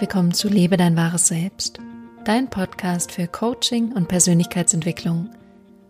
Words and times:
Willkommen 0.00 0.32
zu 0.32 0.48
Lebe 0.48 0.78
dein 0.78 0.96
wahres 0.96 1.28
Selbst, 1.28 1.78
dein 2.24 2.48
Podcast 2.48 3.12
für 3.12 3.26
Coaching 3.26 3.92
und 3.92 4.08
Persönlichkeitsentwicklung. 4.08 5.28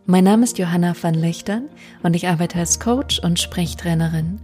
Mein 0.05 0.25
Name 0.25 0.43
ist 0.43 0.59
Johanna 0.59 0.97
van 1.01 1.15
Lechtern 1.15 1.69
und 2.03 2.17
ich 2.17 2.27
arbeite 2.27 2.59
als 2.59 2.81
Coach 2.81 3.21
und 3.21 3.39
Sprechtrainerin. 3.39 4.41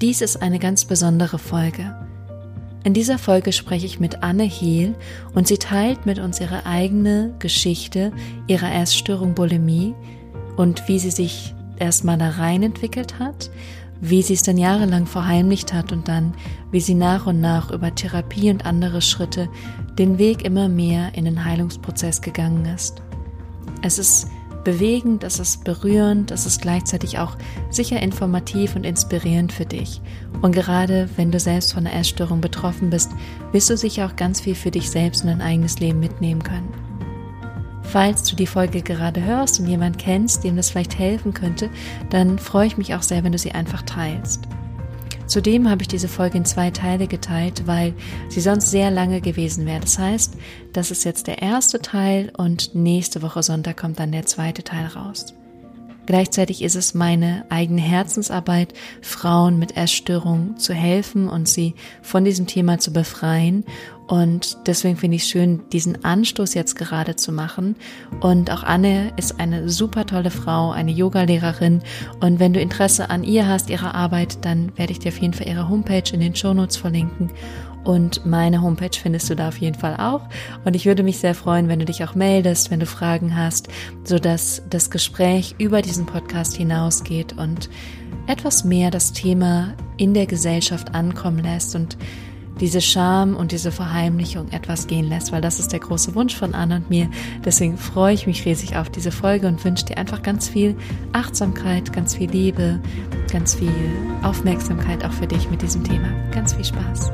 Dies 0.00 0.22
ist 0.22 0.40
eine 0.40 0.58
ganz 0.58 0.86
besondere 0.86 1.38
Folge. 1.38 1.94
In 2.82 2.94
dieser 2.94 3.18
Folge 3.18 3.52
spreche 3.52 3.84
ich 3.84 4.00
mit 4.00 4.22
Anne 4.22 4.44
Hehl 4.44 4.94
und 5.34 5.46
sie 5.46 5.58
teilt 5.58 6.06
mit 6.06 6.18
uns 6.18 6.40
ihre 6.40 6.64
eigene 6.64 7.34
Geschichte 7.38 8.10
ihrer 8.46 8.72
Erststörung 8.72 9.34
Bulimie 9.34 9.94
und 10.56 10.88
wie 10.88 10.98
sie 10.98 11.10
sich 11.10 11.54
erstmal 11.78 12.16
da 12.16 12.30
rein 12.30 12.62
entwickelt 12.62 13.18
hat 13.18 13.50
wie 14.00 14.22
sie 14.22 14.34
es 14.34 14.42
dann 14.42 14.58
jahrelang 14.58 15.06
verheimlicht 15.06 15.72
hat 15.72 15.92
und 15.92 16.08
dann, 16.08 16.34
wie 16.70 16.80
sie 16.80 16.94
nach 16.94 17.26
und 17.26 17.40
nach 17.40 17.70
über 17.70 17.94
Therapie 17.94 18.50
und 18.50 18.66
andere 18.66 19.02
Schritte 19.02 19.48
den 19.98 20.18
Weg 20.18 20.44
immer 20.44 20.68
mehr 20.68 21.14
in 21.14 21.24
den 21.24 21.44
Heilungsprozess 21.44 22.20
gegangen 22.20 22.66
ist. 22.66 23.02
Es 23.82 23.98
ist 23.98 24.28
bewegend, 24.64 25.22
es 25.22 25.38
ist 25.38 25.62
berührend, 25.62 26.32
es 26.32 26.44
ist 26.44 26.60
gleichzeitig 26.60 27.18
auch 27.20 27.36
sicher 27.70 28.02
informativ 28.02 28.74
und 28.74 28.84
inspirierend 28.84 29.52
für 29.52 29.64
dich. 29.64 30.00
Und 30.42 30.52
gerade 30.52 31.08
wenn 31.16 31.30
du 31.30 31.38
selbst 31.38 31.72
von 31.72 31.86
einer 31.86 31.96
Essstörung 31.96 32.40
betroffen 32.40 32.90
bist, 32.90 33.12
wirst 33.52 33.70
du 33.70 33.76
sicher 33.76 34.06
auch 34.06 34.16
ganz 34.16 34.40
viel 34.40 34.56
für 34.56 34.72
dich 34.72 34.90
selbst 34.90 35.22
und 35.22 35.28
dein 35.28 35.40
eigenes 35.40 35.78
Leben 35.78 36.00
mitnehmen 36.00 36.42
können. 36.42 36.85
Falls 37.88 38.24
du 38.24 38.34
die 38.34 38.46
Folge 38.46 38.82
gerade 38.82 39.22
hörst 39.22 39.60
und 39.60 39.68
jemand 39.68 39.98
kennst, 39.98 40.44
dem 40.44 40.56
das 40.56 40.70
vielleicht 40.70 40.98
helfen 40.98 41.32
könnte, 41.32 41.70
dann 42.10 42.38
freue 42.38 42.66
ich 42.66 42.76
mich 42.76 42.94
auch 42.94 43.02
sehr, 43.02 43.22
wenn 43.24 43.32
du 43.32 43.38
sie 43.38 43.52
einfach 43.52 43.82
teilst. 43.82 44.42
Zudem 45.26 45.68
habe 45.68 45.82
ich 45.82 45.88
diese 45.88 46.08
Folge 46.08 46.38
in 46.38 46.44
zwei 46.44 46.70
Teile 46.70 47.06
geteilt, 47.06 47.66
weil 47.66 47.94
sie 48.28 48.40
sonst 48.40 48.70
sehr 48.70 48.90
lange 48.90 49.20
gewesen 49.20 49.66
wäre. 49.66 49.80
Das 49.80 49.98
heißt, 49.98 50.34
das 50.72 50.90
ist 50.90 51.04
jetzt 51.04 51.26
der 51.26 51.42
erste 51.42 51.80
Teil 51.80 52.32
und 52.36 52.74
nächste 52.74 53.22
Woche 53.22 53.42
Sonntag 53.42 53.76
kommt 53.76 53.98
dann 53.98 54.12
der 54.12 54.26
zweite 54.26 54.62
Teil 54.62 54.86
raus. 54.86 55.34
Gleichzeitig 56.06 56.62
ist 56.62 56.76
es 56.76 56.94
meine 56.94 57.44
eigene 57.48 57.80
Herzensarbeit, 57.80 58.72
Frauen 59.02 59.58
mit 59.58 59.76
Essstörungen 59.76 60.56
zu 60.56 60.72
helfen 60.72 61.28
und 61.28 61.48
sie 61.48 61.74
von 62.00 62.24
diesem 62.24 62.46
Thema 62.46 62.78
zu 62.78 62.92
befreien. 62.92 63.64
Und 64.06 64.56
deswegen 64.66 64.96
finde 64.96 65.16
ich 65.16 65.22
es 65.22 65.28
schön, 65.28 65.62
diesen 65.72 66.04
Anstoß 66.04 66.54
jetzt 66.54 66.76
gerade 66.76 67.16
zu 67.16 67.32
machen. 67.32 67.74
Und 68.20 68.50
auch 68.52 68.62
Anne 68.62 69.12
ist 69.16 69.40
eine 69.40 69.68
super 69.68 70.06
tolle 70.06 70.30
Frau, 70.30 70.70
eine 70.70 70.92
Yogalehrerin. 70.92 71.82
Und 72.20 72.38
wenn 72.38 72.52
du 72.52 72.60
Interesse 72.60 73.10
an 73.10 73.24
ihr 73.24 73.48
hast, 73.48 73.68
ihrer 73.68 73.94
Arbeit, 73.94 74.44
dann 74.44 74.76
werde 74.76 74.92
ich 74.92 75.00
dir 75.00 75.08
auf 75.08 75.18
jeden 75.18 75.34
Fall 75.34 75.48
ihre 75.48 75.68
Homepage 75.68 76.04
in 76.12 76.20
den 76.20 76.36
Shownotes 76.36 76.76
verlinken. 76.76 77.30
Und 77.82 78.26
meine 78.26 78.62
Homepage 78.62 78.98
findest 79.00 79.30
du 79.30 79.36
da 79.36 79.48
auf 79.48 79.58
jeden 79.58 79.78
Fall 79.78 79.96
auch. 79.98 80.22
Und 80.64 80.74
ich 80.74 80.86
würde 80.86 81.04
mich 81.04 81.18
sehr 81.18 81.36
freuen, 81.36 81.68
wenn 81.68 81.78
du 81.78 81.84
dich 81.84 82.02
auch 82.02 82.16
meldest, 82.16 82.72
wenn 82.72 82.80
du 82.80 82.86
Fragen 82.86 83.36
hast, 83.36 83.68
sodass 84.02 84.62
das 84.70 84.90
Gespräch 84.90 85.54
über 85.58 85.82
diesen 85.82 86.04
Podcast 86.04 86.56
hinausgeht 86.56 87.38
und 87.38 87.70
etwas 88.26 88.64
mehr 88.64 88.90
das 88.90 89.12
Thema 89.12 89.74
in 89.98 90.14
der 90.14 90.26
Gesellschaft 90.26 90.96
ankommen 90.96 91.44
lässt 91.44 91.76
und 91.76 91.96
diese 92.60 92.80
Scham 92.80 93.36
und 93.36 93.52
diese 93.52 93.70
Verheimlichung 93.70 94.50
etwas 94.52 94.86
gehen 94.86 95.08
lässt, 95.08 95.32
weil 95.32 95.40
das 95.40 95.60
ist 95.60 95.72
der 95.72 95.80
große 95.80 96.14
Wunsch 96.14 96.34
von 96.34 96.54
Anna 96.54 96.76
und 96.76 96.90
mir. 96.90 97.08
Deswegen 97.44 97.76
freue 97.76 98.14
ich 98.14 98.26
mich 98.26 98.44
riesig 98.44 98.76
auf 98.76 98.90
diese 98.90 99.12
Folge 99.12 99.46
und 99.46 99.64
wünsche 99.64 99.84
dir 99.84 99.98
einfach 99.98 100.22
ganz 100.22 100.48
viel 100.48 100.76
Achtsamkeit, 101.12 101.92
ganz 101.92 102.14
viel 102.14 102.30
Liebe, 102.30 102.80
ganz 103.30 103.54
viel 103.54 103.72
Aufmerksamkeit 104.22 105.04
auch 105.04 105.12
für 105.12 105.26
dich 105.26 105.50
mit 105.50 105.62
diesem 105.62 105.84
Thema. 105.84 106.08
Ganz 106.32 106.54
viel 106.54 106.64
Spaß. 106.64 107.12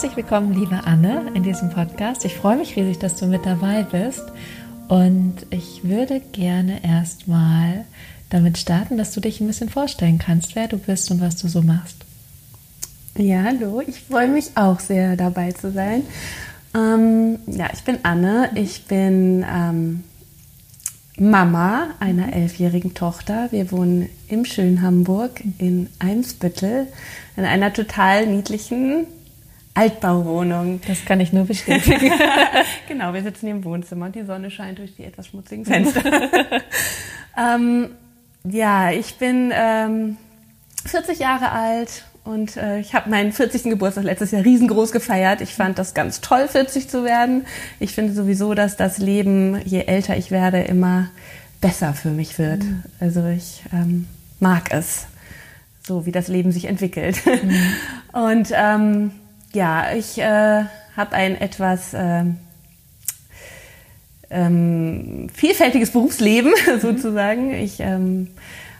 Herzlich 0.00 0.16
willkommen, 0.16 0.54
liebe 0.54 0.82
Anne, 0.84 1.30
in 1.34 1.42
diesem 1.42 1.68
Podcast. 1.68 2.24
Ich 2.24 2.34
freue 2.34 2.56
mich 2.56 2.74
riesig, 2.74 2.98
dass 3.00 3.16
du 3.16 3.26
mit 3.26 3.44
dabei 3.44 3.82
bist. 3.82 4.22
Und 4.88 5.34
ich 5.50 5.84
würde 5.84 6.20
gerne 6.20 6.82
erstmal 6.82 7.84
damit 8.30 8.56
starten, 8.56 8.96
dass 8.96 9.12
du 9.12 9.20
dich 9.20 9.42
ein 9.42 9.46
bisschen 9.46 9.68
vorstellen 9.68 10.18
kannst, 10.18 10.56
wer 10.56 10.68
du 10.68 10.78
bist 10.78 11.10
und 11.10 11.20
was 11.20 11.36
du 11.36 11.48
so 11.48 11.60
machst. 11.60 11.96
Ja, 13.18 13.42
hallo, 13.42 13.82
ich 13.86 14.00
freue 14.00 14.28
mich 14.28 14.52
auch 14.54 14.80
sehr 14.80 15.16
dabei 15.16 15.52
zu 15.52 15.70
sein. 15.70 16.04
Ähm, 16.74 17.38
ja, 17.46 17.68
ich 17.70 17.82
bin 17.82 17.98
Anne, 18.02 18.52
ich 18.54 18.86
bin 18.86 19.44
ähm, 19.46 20.04
Mama 21.18 21.88
einer 22.00 22.32
elfjährigen 22.32 22.94
Tochter. 22.94 23.48
Wir 23.50 23.70
wohnen 23.70 24.08
im 24.28 24.46
schönen 24.46 24.80
Hamburg 24.80 25.42
in 25.58 25.90
Eimsbüttel 25.98 26.86
in 27.36 27.44
einer 27.44 27.74
total 27.74 28.26
niedlichen 28.26 29.06
Altbauwohnung. 29.74 30.80
Das 30.86 31.04
kann 31.04 31.20
ich 31.20 31.32
nur 31.32 31.44
bestätigen. 31.44 32.12
genau, 32.88 33.14
wir 33.14 33.22
sitzen 33.22 33.46
hier 33.46 33.54
im 33.54 33.64
Wohnzimmer 33.64 34.06
und 34.06 34.14
die 34.14 34.24
Sonne 34.24 34.50
scheint 34.50 34.78
durch 34.78 34.96
die 34.96 35.04
etwas 35.04 35.28
schmutzigen 35.28 35.64
Fenster. 35.64 36.02
ähm, 37.38 37.90
ja, 38.44 38.90
ich 38.90 39.16
bin 39.16 39.52
ähm, 39.54 40.16
40 40.86 41.18
Jahre 41.18 41.52
alt 41.52 42.04
und 42.24 42.56
äh, 42.56 42.80
ich 42.80 42.94
habe 42.94 43.10
meinen 43.10 43.32
40. 43.32 43.64
Geburtstag 43.64 44.04
letztes 44.04 44.30
Jahr 44.32 44.44
riesengroß 44.44 44.92
gefeiert. 44.92 45.40
Ich 45.40 45.54
fand 45.54 45.78
das 45.78 45.94
ganz 45.94 46.20
toll, 46.20 46.48
40 46.48 46.88
zu 46.88 47.04
werden. 47.04 47.46
Ich 47.78 47.94
finde 47.94 48.12
sowieso, 48.12 48.54
dass 48.54 48.76
das 48.76 48.98
Leben, 48.98 49.60
je 49.64 49.82
älter 49.82 50.16
ich 50.16 50.30
werde, 50.30 50.60
immer 50.60 51.10
besser 51.60 51.94
für 51.94 52.10
mich 52.10 52.38
wird. 52.38 52.62
Mhm. 52.64 52.82
Also 52.98 53.26
ich 53.26 53.62
ähm, 53.72 54.06
mag 54.38 54.72
es, 54.72 55.06
so 55.82 56.06
wie 56.06 56.12
das 56.12 56.28
Leben 56.28 56.52
sich 56.52 56.66
entwickelt. 56.66 57.20
Mhm. 57.24 57.72
Und 58.12 58.48
ähm, 58.52 59.12
ja, 59.52 59.92
ich 59.92 60.18
äh, 60.18 60.64
habe 60.96 61.12
ein 61.12 61.40
etwas 61.40 61.94
äh, 61.94 62.24
ähm, 64.30 65.28
vielfältiges 65.32 65.90
Berufsleben 65.90 66.52
sozusagen. 66.80 67.52
Ich 67.52 67.80
ähm, 67.80 68.28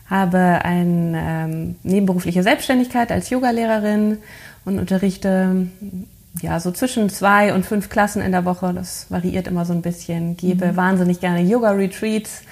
habe 0.07 0.65
eine 0.65 1.23
ähm, 1.25 1.77
nebenberufliche 1.83 2.43
Selbstständigkeit 2.43 3.13
als 3.13 3.31
Yogalehrerin 3.31 4.19
und 4.65 4.79
unterrichte 4.79 5.69
ja 6.41 6.61
so 6.61 6.71
zwischen 6.71 7.11
zwei 7.11 7.55
und 7.55 7.67
fünf 7.67 7.89
Klassen 7.89 8.23
in 8.23 8.33
der 8.33 8.45
Woche. 8.45 8.73
Das 8.75 9.11
variiert 9.11 9.49
immer 9.49 9.65
so 9.65 9.73
ein 9.73 9.83
bisschen. 9.83 10.37
Gebe 10.37 10.73
mhm. 10.73 10.77
wahnsinnig 10.77 11.21
gerne 11.21 11.43
Yoga-Retreats 11.43 12.43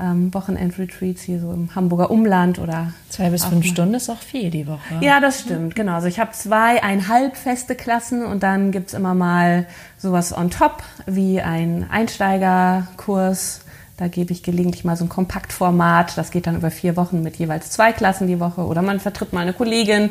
ähm, 0.00 0.32
Wochenend-Retreats 0.34 1.22
hier 1.22 1.40
so 1.40 1.52
im 1.52 1.74
Hamburger 1.74 2.10
Umland 2.10 2.58
oder. 2.58 2.92
Zwei 3.08 3.30
bis 3.30 3.44
fünf 3.44 3.64
Stunden 3.66 3.94
ist 3.94 4.10
auch 4.10 4.18
viel 4.18 4.50
die 4.50 4.66
Woche. 4.66 4.80
Ja, 5.00 5.20
das 5.20 5.40
stimmt, 5.40 5.74
genau. 5.74 5.94
Also 5.94 6.08
ich 6.08 6.18
habe 6.18 6.32
zweieinhalb 6.32 7.36
feste 7.36 7.74
Klassen 7.74 8.24
und 8.24 8.42
dann 8.42 8.72
gibt 8.72 8.88
es 8.88 8.94
immer 8.94 9.14
mal 9.14 9.66
sowas 9.98 10.36
on 10.36 10.50
top 10.50 10.82
wie 11.06 11.40
ein 11.40 11.86
Einsteigerkurs. 11.88 13.60
Da 13.96 14.08
gebe 14.08 14.32
ich 14.32 14.42
gelegentlich 14.42 14.84
mal 14.84 14.96
so 14.96 15.04
ein 15.04 15.08
Kompaktformat. 15.08 16.18
Das 16.18 16.32
geht 16.32 16.48
dann 16.48 16.56
über 16.56 16.72
vier 16.72 16.96
Wochen 16.96 17.22
mit 17.22 17.36
jeweils 17.36 17.70
zwei 17.70 17.92
Klassen 17.92 18.26
die 18.26 18.40
Woche. 18.40 18.62
Oder 18.62 18.82
man 18.82 18.98
vertritt 18.98 19.32
mal 19.32 19.40
eine 19.40 19.52
Kollegin. 19.52 20.10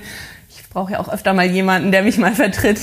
Ich 0.50 0.70
brauche 0.70 0.94
ja 0.94 1.00
auch 1.02 1.10
öfter 1.10 1.34
mal 1.34 1.46
jemanden, 1.46 1.92
der 1.92 2.04
mich 2.04 2.18
mal 2.18 2.34
vertritt. 2.34 2.80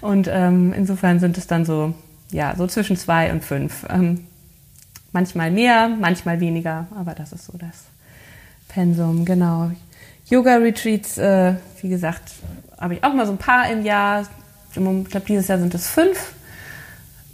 Und 0.00 0.30
ähm, 0.32 0.72
insofern 0.72 1.20
sind 1.20 1.36
es 1.36 1.46
dann 1.46 1.66
so, 1.66 1.92
ja, 2.30 2.54
so 2.56 2.66
zwischen 2.66 2.96
zwei 2.96 3.30
und 3.30 3.44
fünf. 3.44 3.84
Ähm, 3.90 4.26
Manchmal 5.12 5.50
mehr, 5.50 5.88
manchmal 5.88 6.40
weniger, 6.40 6.86
aber 6.96 7.14
das 7.14 7.32
ist 7.32 7.46
so 7.46 7.58
das 7.58 7.84
Pensum, 8.68 9.24
genau. 9.24 9.70
Yoga-Retreats, 10.30 11.18
äh, 11.18 11.54
wie 11.82 11.88
gesagt, 11.88 12.32
habe 12.78 12.94
ich 12.94 13.04
auch 13.04 13.12
mal 13.12 13.26
so 13.26 13.32
ein 13.32 13.38
paar 13.38 13.70
im 13.70 13.84
Jahr. 13.84 14.26
Ich 14.70 14.74
glaube, 14.74 15.26
dieses 15.28 15.48
Jahr 15.48 15.58
sind 15.58 15.74
es 15.74 15.88
fünf. 15.88 16.32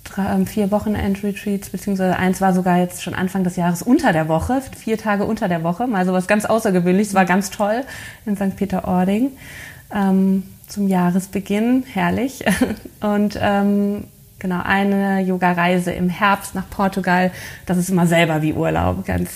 Drei, 0.02 0.34
ähm, 0.34 0.46
vier 0.46 0.70
Wochenend-Retreats, 0.72 1.70
beziehungsweise 1.70 2.16
eins 2.16 2.40
war 2.40 2.52
sogar 2.52 2.78
jetzt 2.78 3.02
schon 3.02 3.14
Anfang 3.14 3.44
des 3.44 3.56
Jahres 3.56 3.82
unter 3.82 4.12
der 4.12 4.26
Woche, 4.26 4.60
vier 4.76 4.98
Tage 4.98 5.24
unter 5.24 5.46
der 5.46 5.62
Woche, 5.62 5.86
mal 5.86 6.04
so 6.04 6.12
was 6.12 6.26
ganz 6.26 6.44
Außergewöhnliches, 6.46 7.14
war 7.14 7.26
ganz 7.26 7.50
toll 7.50 7.84
in 8.26 8.36
St. 8.36 8.56
Peter-Ording 8.56 9.32
ähm, 9.94 10.44
zum 10.66 10.88
Jahresbeginn, 10.88 11.84
herrlich. 11.86 12.44
Und 13.00 13.38
ähm, 13.40 14.04
Genau, 14.38 14.60
eine 14.62 15.20
Yoga-Reise 15.20 15.92
im 15.92 16.08
Herbst 16.08 16.54
nach 16.54 16.68
Portugal. 16.70 17.32
Das 17.66 17.76
ist 17.76 17.90
immer 17.90 18.06
selber 18.06 18.40
wie 18.42 18.52
Urlaub. 18.52 19.04
Ganz 19.04 19.30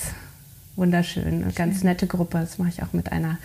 wunderschön. 0.77 1.43
Eine 1.43 1.53
ganz 1.53 1.83
nette 1.83 2.07
Gruppe. 2.07 2.39
Das 2.39 2.59
mache 2.59 2.69
ich 2.69 2.83
auch 2.83 2.93
mit 2.93 3.11
einer 3.11 3.39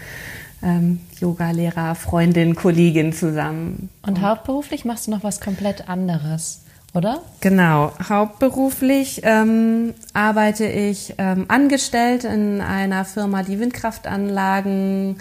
ähm, 0.61 0.99
Yoga-Lehrer, 1.19 1.95
Freundin, 1.95 2.55
Kollegin 2.55 3.13
zusammen. 3.13 3.89
Und 4.05 4.21
hauptberuflich 4.21 4.85
machst 4.85 5.07
du 5.07 5.11
noch 5.11 5.23
was 5.23 5.41
komplett 5.41 5.89
anderes, 5.89 6.61
oder? 6.93 7.21
Genau. 7.41 7.91
Hauptberuflich 8.07 9.21
ähm, 9.23 9.93
arbeite 10.13 10.65
ich 10.65 11.15
ähm, 11.17 11.45
angestellt 11.47 12.23
in 12.23 12.61
einer 12.61 13.05
Firma, 13.05 13.43
die 13.43 13.59
Windkraftanlagen 13.59 15.17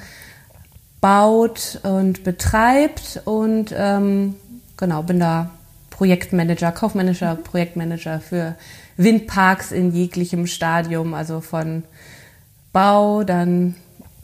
baut 1.00 1.80
und 1.82 2.24
betreibt 2.24 3.22
und 3.24 3.74
ähm, 3.76 4.34
genau, 4.76 5.02
bin 5.02 5.20
da 5.20 5.50
Projektmanager, 5.96 6.72
kaufmännischer 6.72 7.37
Projektmanager 7.37 8.20
für 8.20 8.54
Windparks 8.98 9.72
in 9.72 9.93
jeglichem 9.93 10.46
Stadium, 10.46 11.14
also 11.14 11.40
von 11.40 11.84
Bau, 12.72 13.25
dann 13.25 13.76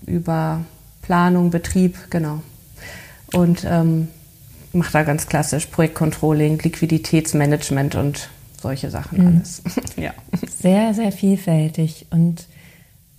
über 0.04 0.60
Planung, 1.00 1.50
Betrieb, 1.50 1.96
genau. 2.10 2.42
Und 3.32 3.64
ähm, 3.66 4.08
mache 4.74 4.92
da 4.92 5.02
ganz 5.02 5.26
klassisch 5.26 5.64
Projektcontrolling, 5.66 6.58
Liquiditätsmanagement 6.58 7.94
und 7.94 8.28
solche 8.60 8.90
Sachen 8.90 9.18
mhm. 9.18 9.26
alles. 9.38 9.62
ja. 9.96 10.12
Sehr, 10.60 10.92
sehr 10.92 11.10
vielfältig. 11.10 12.04
Und 12.10 12.46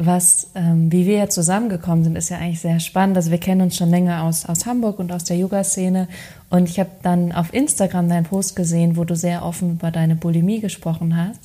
was, 0.05 0.47
ähm, 0.55 0.91
wie 0.91 1.05
wir 1.05 1.17
ja 1.17 1.29
zusammengekommen 1.29 2.03
sind, 2.03 2.15
ist 2.15 2.29
ja 2.29 2.37
eigentlich 2.37 2.61
sehr 2.61 2.79
spannend. 2.79 3.17
Also 3.17 3.31
wir 3.31 3.37
kennen 3.37 3.61
uns 3.61 3.77
schon 3.77 3.89
länger 3.89 4.23
aus, 4.23 4.45
aus 4.45 4.65
Hamburg 4.65 4.99
und 4.99 5.11
aus 5.11 5.23
der 5.23 5.37
Yoga-Szene. 5.37 6.07
Und 6.49 6.69
ich 6.69 6.79
habe 6.79 6.89
dann 7.01 7.31
auf 7.31 7.53
Instagram 7.53 8.09
deinen 8.09 8.25
Post 8.25 8.55
gesehen, 8.55 8.97
wo 8.97 9.03
du 9.03 9.15
sehr 9.15 9.43
offen 9.43 9.73
über 9.73 9.91
deine 9.91 10.15
Bulimie 10.15 10.59
gesprochen 10.59 11.15
hast. 11.17 11.39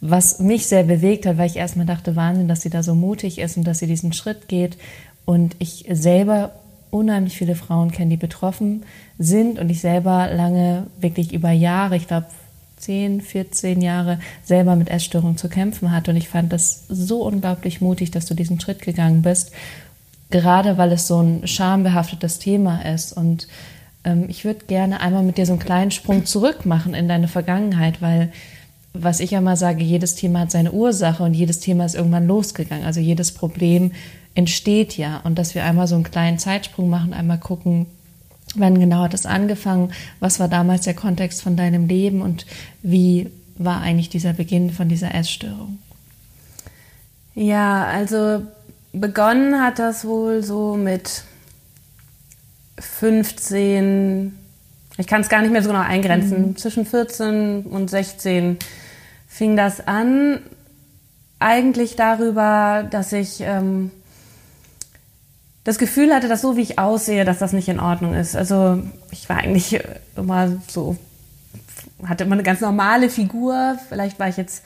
Was 0.00 0.38
mich 0.38 0.66
sehr 0.66 0.84
bewegt 0.84 1.26
hat, 1.26 1.38
weil 1.38 1.46
ich 1.46 1.56
erstmal 1.56 1.86
dachte, 1.86 2.16
Wahnsinn, 2.16 2.48
dass 2.48 2.60
sie 2.60 2.70
da 2.70 2.82
so 2.82 2.94
mutig 2.94 3.38
ist 3.38 3.56
und 3.56 3.64
dass 3.64 3.80
sie 3.80 3.86
diesen 3.86 4.12
Schritt 4.12 4.48
geht. 4.48 4.78
Und 5.24 5.56
ich 5.58 5.86
selber 5.90 6.52
unheimlich 6.90 7.36
viele 7.36 7.54
Frauen 7.54 7.90
kenne, 7.90 8.10
die 8.10 8.16
betroffen 8.16 8.84
sind 9.18 9.58
und 9.58 9.70
ich 9.70 9.80
selber 9.80 10.28
lange, 10.32 10.86
wirklich 11.00 11.32
über 11.32 11.50
Jahre, 11.50 11.96
ich 11.96 12.06
glaube 12.06 12.26
10, 12.78 13.20
14 13.20 13.80
Jahre 13.80 14.18
selber 14.44 14.76
mit 14.76 14.88
Essstörungen 14.88 15.36
zu 15.36 15.48
kämpfen 15.48 15.92
hatte. 15.92 16.10
Und 16.10 16.16
ich 16.16 16.28
fand 16.28 16.52
das 16.52 16.84
so 16.88 17.22
unglaublich 17.24 17.80
mutig, 17.80 18.10
dass 18.10 18.26
du 18.26 18.34
diesen 18.34 18.60
Schritt 18.60 18.82
gegangen 18.82 19.22
bist, 19.22 19.52
gerade 20.30 20.78
weil 20.78 20.92
es 20.92 21.06
so 21.06 21.20
ein 21.20 21.46
schambehaftetes 21.46 22.38
Thema 22.38 22.82
ist. 22.82 23.12
Und 23.12 23.48
ähm, 24.04 24.26
ich 24.28 24.44
würde 24.44 24.66
gerne 24.66 25.00
einmal 25.00 25.22
mit 25.22 25.38
dir 25.38 25.46
so 25.46 25.52
einen 25.52 25.60
kleinen 25.60 25.90
Sprung 25.90 26.24
zurück 26.24 26.66
machen 26.66 26.94
in 26.94 27.08
deine 27.08 27.28
Vergangenheit, 27.28 28.00
weil 28.00 28.32
was 28.94 29.20
ich 29.20 29.32
ja 29.32 29.40
mal 29.40 29.56
sage, 29.56 29.84
jedes 29.84 30.14
Thema 30.14 30.40
hat 30.40 30.50
seine 30.50 30.72
Ursache 30.72 31.22
und 31.22 31.34
jedes 31.34 31.60
Thema 31.60 31.84
ist 31.84 31.94
irgendwann 31.94 32.26
losgegangen. 32.26 32.84
Also 32.84 33.00
jedes 33.00 33.32
Problem 33.32 33.92
entsteht 34.34 34.96
ja. 34.96 35.20
Und 35.24 35.38
dass 35.38 35.54
wir 35.54 35.64
einmal 35.64 35.86
so 35.86 35.94
einen 35.94 36.04
kleinen 36.04 36.38
Zeitsprung 36.38 36.88
machen, 36.88 37.12
einmal 37.12 37.38
gucken, 37.38 37.86
Wann 38.58 38.78
genau 38.78 39.02
hat 39.02 39.14
es 39.14 39.26
angefangen? 39.26 39.92
Was 40.20 40.40
war 40.40 40.48
damals 40.48 40.82
der 40.82 40.94
Kontext 40.94 41.42
von 41.42 41.56
deinem 41.56 41.86
Leben 41.86 42.22
und 42.22 42.46
wie 42.82 43.30
war 43.56 43.80
eigentlich 43.80 44.08
dieser 44.08 44.32
Beginn 44.32 44.70
von 44.70 44.88
dieser 44.88 45.14
Essstörung? 45.14 45.78
Ja, 47.34 47.84
also 47.84 48.42
begonnen 48.92 49.60
hat 49.60 49.78
das 49.78 50.04
wohl 50.04 50.42
so 50.42 50.76
mit 50.76 51.22
15, 52.80 54.36
ich 54.96 55.06
kann 55.06 55.20
es 55.20 55.28
gar 55.28 55.42
nicht 55.42 55.52
mehr 55.52 55.62
so 55.62 55.68
genau 55.68 55.82
eingrenzen, 55.82 56.48
mhm. 56.48 56.56
zwischen 56.56 56.86
14 56.86 57.62
und 57.62 57.90
16 57.90 58.58
fing 59.28 59.56
das 59.56 59.86
an. 59.86 60.40
Eigentlich 61.38 61.94
darüber, 61.94 62.88
dass 62.90 63.12
ich 63.12 63.40
ähm, 63.40 63.92
das 65.68 65.76
Gefühl 65.76 66.14
hatte, 66.14 66.28
dass 66.28 66.40
so 66.40 66.56
wie 66.56 66.62
ich 66.62 66.78
aussehe, 66.78 67.26
dass 67.26 67.40
das 67.40 67.52
nicht 67.52 67.68
in 67.68 67.78
Ordnung 67.78 68.14
ist. 68.14 68.34
Also 68.34 68.82
ich 69.10 69.28
war 69.28 69.36
eigentlich 69.36 69.78
immer 70.16 70.50
so, 70.66 70.96
hatte 72.06 72.24
immer 72.24 72.36
eine 72.36 72.42
ganz 72.42 72.62
normale 72.62 73.10
Figur. 73.10 73.78
Vielleicht 73.90 74.18
war 74.18 74.30
ich 74.30 74.38
jetzt, 74.38 74.64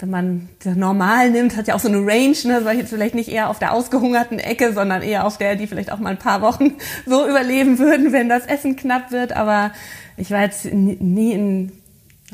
wenn 0.00 0.10
man 0.10 0.48
das 0.64 0.74
normal 0.74 1.30
nimmt, 1.30 1.56
hat 1.56 1.68
ja 1.68 1.76
auch 1.76 1.78
so 1.78 1.86
eine 1.86 1.98
Range, 1.98 2.36
ne? 2.42 2.64
war 2.64 2.72
ich 2.72 2.80
jetzt 2.80 2.90
vielleicht 2.90 3.14
nicht 3.14 3.28
eher 3.28 3.50
auf 3.50 3.60
der 3.60 3.72
ausgehungerten 3.72 4.40
Ecke, 4.40 4.72
sondern 4.72 5.02
eher 5.02 5.24
auf 5.24 5.38
der, 5.38 5.54
die 5.54 5.68
vielleicht 5.68 5.92
auch 5.92 6.00
mal 6.00 6.10
ein 6.10 6.18
paar 6.18 6.42
Wochen 6.42 6.72
so 7.06 7.28
überleben 7.28 7.78
würden, 7.78 8.10
wenn 8.10 8.28
das 8.28 8.46
Essen 8.46 8.74
knapp 8.74 9.12
wird. 9.12 9.36
Aber 9.36 9.70
ich 10.16 10.32
war 10.32 10.42
jetzt 10.42 10.64
nie 10.64 11.34
ein 11.34 11.70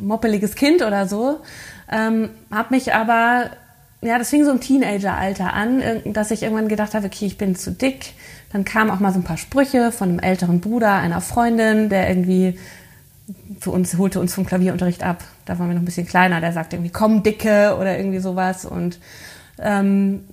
moppeliges 0.01 0.55
Kind 0.55 0.81
oder 0.81 1.07
so. 1.07 1.41
Ähm, 1.93 2.31
habe 2.51 2.75
mich 2.75 2.95
aber 2.95 3.51
ja, 4.07 4.19
das 4.19 4.31
fing 4.31 4.45
so 4.45 4.51
im 4.51 4.61
Teenageralter 4.61 5.53
an, 5.53 5.83
dass 6.05 6.31
ich 6.31 6.43
irgendwann 6.43 6.69
gedacht 6.69 6.95
habe, 6.95 7.07
okay, 7.07 7.27
ich 7.27 7.39
bin 7.39 7.57
zu 7.57 7.73
dick. 7.73 8.15
Dann 8.53 8.65
kamen 8.65 8.91
auch 8.91 9.01
mal 9.01 9.13
so 9.13 9.19
ein 9.19 9.25
paar 9.25 9.37
Sprüche 9.37 9.93
von 9.93 10.09
einem 10.09 10.19
älteren 10.19 10.61
Bruder 10.61 10.95
einer 10.95 11.21
Freundin, 11.21 11.89
der 11.89 12.09
irgendwie 12.09 12.59
für 13.61 13.71
uns 13.71 13.99
holte 13.99 14.21
uns 14.21 14.35
vom 14.35 14.47
Klavierunterricht 14.47 15.03
ab. 15.03 15.25
Da 15.45 15.59
waren 15.59 15.69
wir 15.69 15.75
noch 15.75 15.83
ein 15.83 15.87
bisschen 15.87 16.07
kleiner. 16.07 16.41
Der 16.41 16.53
sagte 16.53 16.77
irgendwie, 16.77 16.93
komm 16.93 17.23
dicke 17.23 17.77
oder 17.79 17.99
irgendwie 17.99 18.21
sowas. 18.21 18.65
Und 18.65 19.01
ähm, 19.59 20.25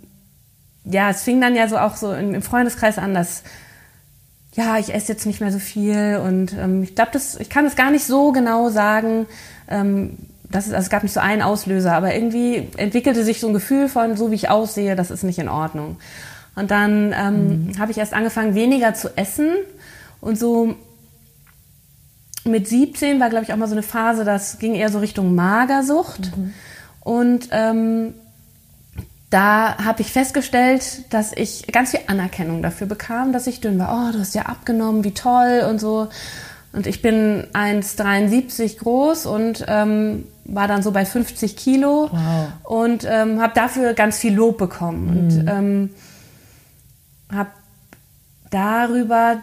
ja, 0.85 1.09
es 1.09 1.23
fing 1.23 1.41
dann 1.41 1.55
ja 1.55 1.67
so 1.67 1.77
auch 1.77 1.95
so 1.95 2.13
im 2.13 2.41
Freundeskreis 2.41 2.97
an, 2.97 3.13
dass 3.13 3.43
ja, 4.55 4.77
ich 4.77 4.93
esse 4.93 5.13
jetzt 5.13 5.25
nicht 5.25 5.41
mehr 5.41 5.51
so 5.51 5.57
viel 5.57 6.21
und 6.23 6.53
ähm, 6.53 6.83
ich 6.83 6.93
glaube, 6.93 7.19
ich 7.39 7.49
kann 7.49 7.65
es 7.65 7.75
gar 7.75 7.89
nicht 7.89 8.05
so 8.05 8.31
genau 8.31 8.69
sagen. 8.69 9.25
Ähm, 9.67 10.17
das 10.53 10.67
ist, 10.67 10.73
also 10.73 10.85
es 10.85 10.89
gab 10.89 11.03
nicht 11.03 11.13
so 11.13 11.19
einen 11.19 11.41
Auslöser, 11.41 11.93
aber 11.93 12.13
irgendwie 12.13 12.67
entwickelte 12.77 13.23
sich 13.23 13.39
so 13.39 13.47
ein 13.47 13.53
Gefühl 13.53 13.89
von, 13.89 14.15
so 14.15 14.29
wie 14.29 14.35
ich 14.35 14.49
aussehe, 14.49 14.95
das 14.95 15.09
ist 15.09 15.23
nicht 15.23 15.39
in 15.39 15.49
Ordnung. 15.49 15.97
Und 16.55 16.69
dann 16.69 17.13
ähm, 17.17 17.65
mhm. 17.65 17.79
habe 17.79 17.91
ich 17.91 17.97
erst 17.97 18.13
angefangen, 18.13 18.53
weniger 18.53 18.93
zu 18.93 19.17
essen 19.17 19.49
und 20.21 20.37
so 20.37 20.75
mit 22.45 22.67
17 22.67 23.19
war, 23.19 23.29
glaube 23.29 23.45
ich, 23.45 23.53
auch 23.53 23.57
mal 23.57 23.67
so 23.67 23.73
eine 23.73 23.83
Phase, 23.83 24.25
das 24.25 24.59
ging 24.59 24.75
eher 24.75 24.89
so 24.89 24.99
Richtung 24.99 25.33
Magersucht. 25.33 26.35
Mhm. 26.37 26.53
Und 26.99 27.47
ähm, 27.51 28.13
da 29.29 29.77
habe 29.83 30.01
ich 30.01 30.11
festgestellt, 30.11 31.11
dass 31.11 31.31
ich 31.35 31.65
ganz 31.71 31.91
viel 31.91 32.01
Anerkennung 32.05 32.61
dafür 32.61 32.85
bekam, 32.85 33.33
dass 33.33 33.47
ich 33.47 33.61
dünn 33.61 33.79
war. 33.79 34.09
Oh, 34.09 34.11
du 34.11 34.19
hast 34.19 34.35
ja 34.35 34.43
abgenommen, 34.43 35.03
wie 35.03 35.13
toll 35.13 35.65
und 35.67 35.79
so. 35.79 36.09
Und 36.73 36.85
ich 36.85 37.01
bin 37.01 37.47
1,73 37.53 38.77
groß 38.77 39.25
und 39.25 39.65
ähm, 39.67 40.25
war 40.45 40.67
dann 40.67 40.83
so 40.83 40.91
bei 40.91 41.05
50 41.05 41.55
Kilo 41.55 42.09
wow. 42.11 42.47
und 42.63 43.05
ähm, 43.09 43.41
habe 43.41 43.53
dafür 43.55 43.93
ganz 43.93 44.17
viel 44.17 44.33
Lob 44.33 44.57
bekommen 44.57 45.05
mhm. 45.05 45.17
und 45.17 45.47
ähm, 45.47 45.89
habe 47.31 47.49
darüber 48.49 49.37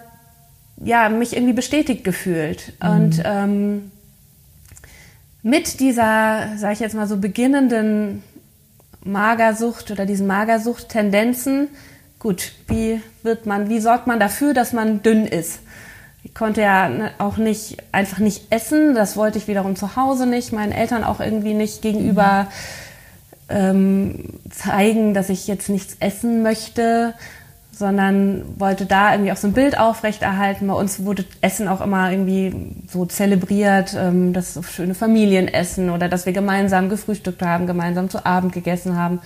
ja 0.76 1.08
mich 1.08 1.34
irgendwie 1.34 1.54
bestätigt 1.54 2.04
gefühlt 2.04 2.72
mhm. 2.82 2.90
und 2.90 3.22
ähm, 3.24 3.90
mit 5.42 5.80
dieser, 5.80 6.56
sage 6.56 6.74
ich 6.74 6.80
jetzt 6.80 6.94
mal 6.94 7.06
so 7.06 7.16
beginnenden 7.16 8.22
Magersucht 9.02 9.90
oder 9.90 10.04
diesen 10.04 10.26
Magersucht-Tendenzen, 10.26 11.68
gut, 12.18 12.52
wie 12.68 13.00
wird 13.22 13.46
man, 13.46 13.70
wie 13.70 13.80
sorgt 13.80 14.06
man 14.06 14.20
dafür, 14.20 14.52
dass 14.52 14.72
man 14.72 15.02
dünn 15.02 15.26
ist? 15.26 15.60
Ich 16.22 16.34
konnte 16.34 16.60
ja 16.60 16.90
auch 17.18 17.38
nicht 17.38 17.78
einfach 17.92 18.18
nicht 18.18 18.52
essen. 18.52 18.94
Das 18.94 19.16
wollte 19.16 19.38
ich 19.38 19.48
wiederum 19.48 19.76
zu 19.76 19.96
Hause 19.96 20.26
nicht, 20.26 20.52
meinen 20.52 20.72
Eltern 20.72 21.04
auch 21.04 21.20
irgendwie 21.20 21.54
nicht 21.54 21.80
gegenüber 21.80 22.48
ähm, 23.48 24.24
zeigen, 24.50 25.14
dass 25.14 25.28
ich 25.28 25.46
jetzt 25.46 25.68
nichts 25.68 25.96
essen 25.98 26.42
möchte, 26.42 27.14
sondern 27.72 28.44
wollte 28.58 28.84
da 28.84 29.12
irgendwie 29.12 29.32
auch 29.32 29.38
so 29.38 29.48
ein 29.48 29.54
Bild 29.54 29.78
aufrechterhalten. 29.78 30.66
Bei 30.66 30.74
uns 30.74 31.02
wurde 31.04 31.24
Essen 31.40 31.66
auch 31.66 31.80
immer 31.80 32.10
irgendwie 32.10 32.54
so 32.86 33.06
zelebriert, 33.06 33.96
ähm, 33.98 34.34
das 34.34 34.54
so 34.54 34.62
schöne 34.62 34.94
Familienessen 34.94 35.88
oder 35.88 36.08
dass 36.08 36.26
wir 36.26 36.34
gemeinsam 36.34 36.90
gefrühstückt 36.90 37.42
haben, 37.42 37.66
gemeinsam 37.66 38.10
zu 38.10 38.26
Abend 38.26 38.52
gegessen 38.52 38.96
haben. 38.96 39.20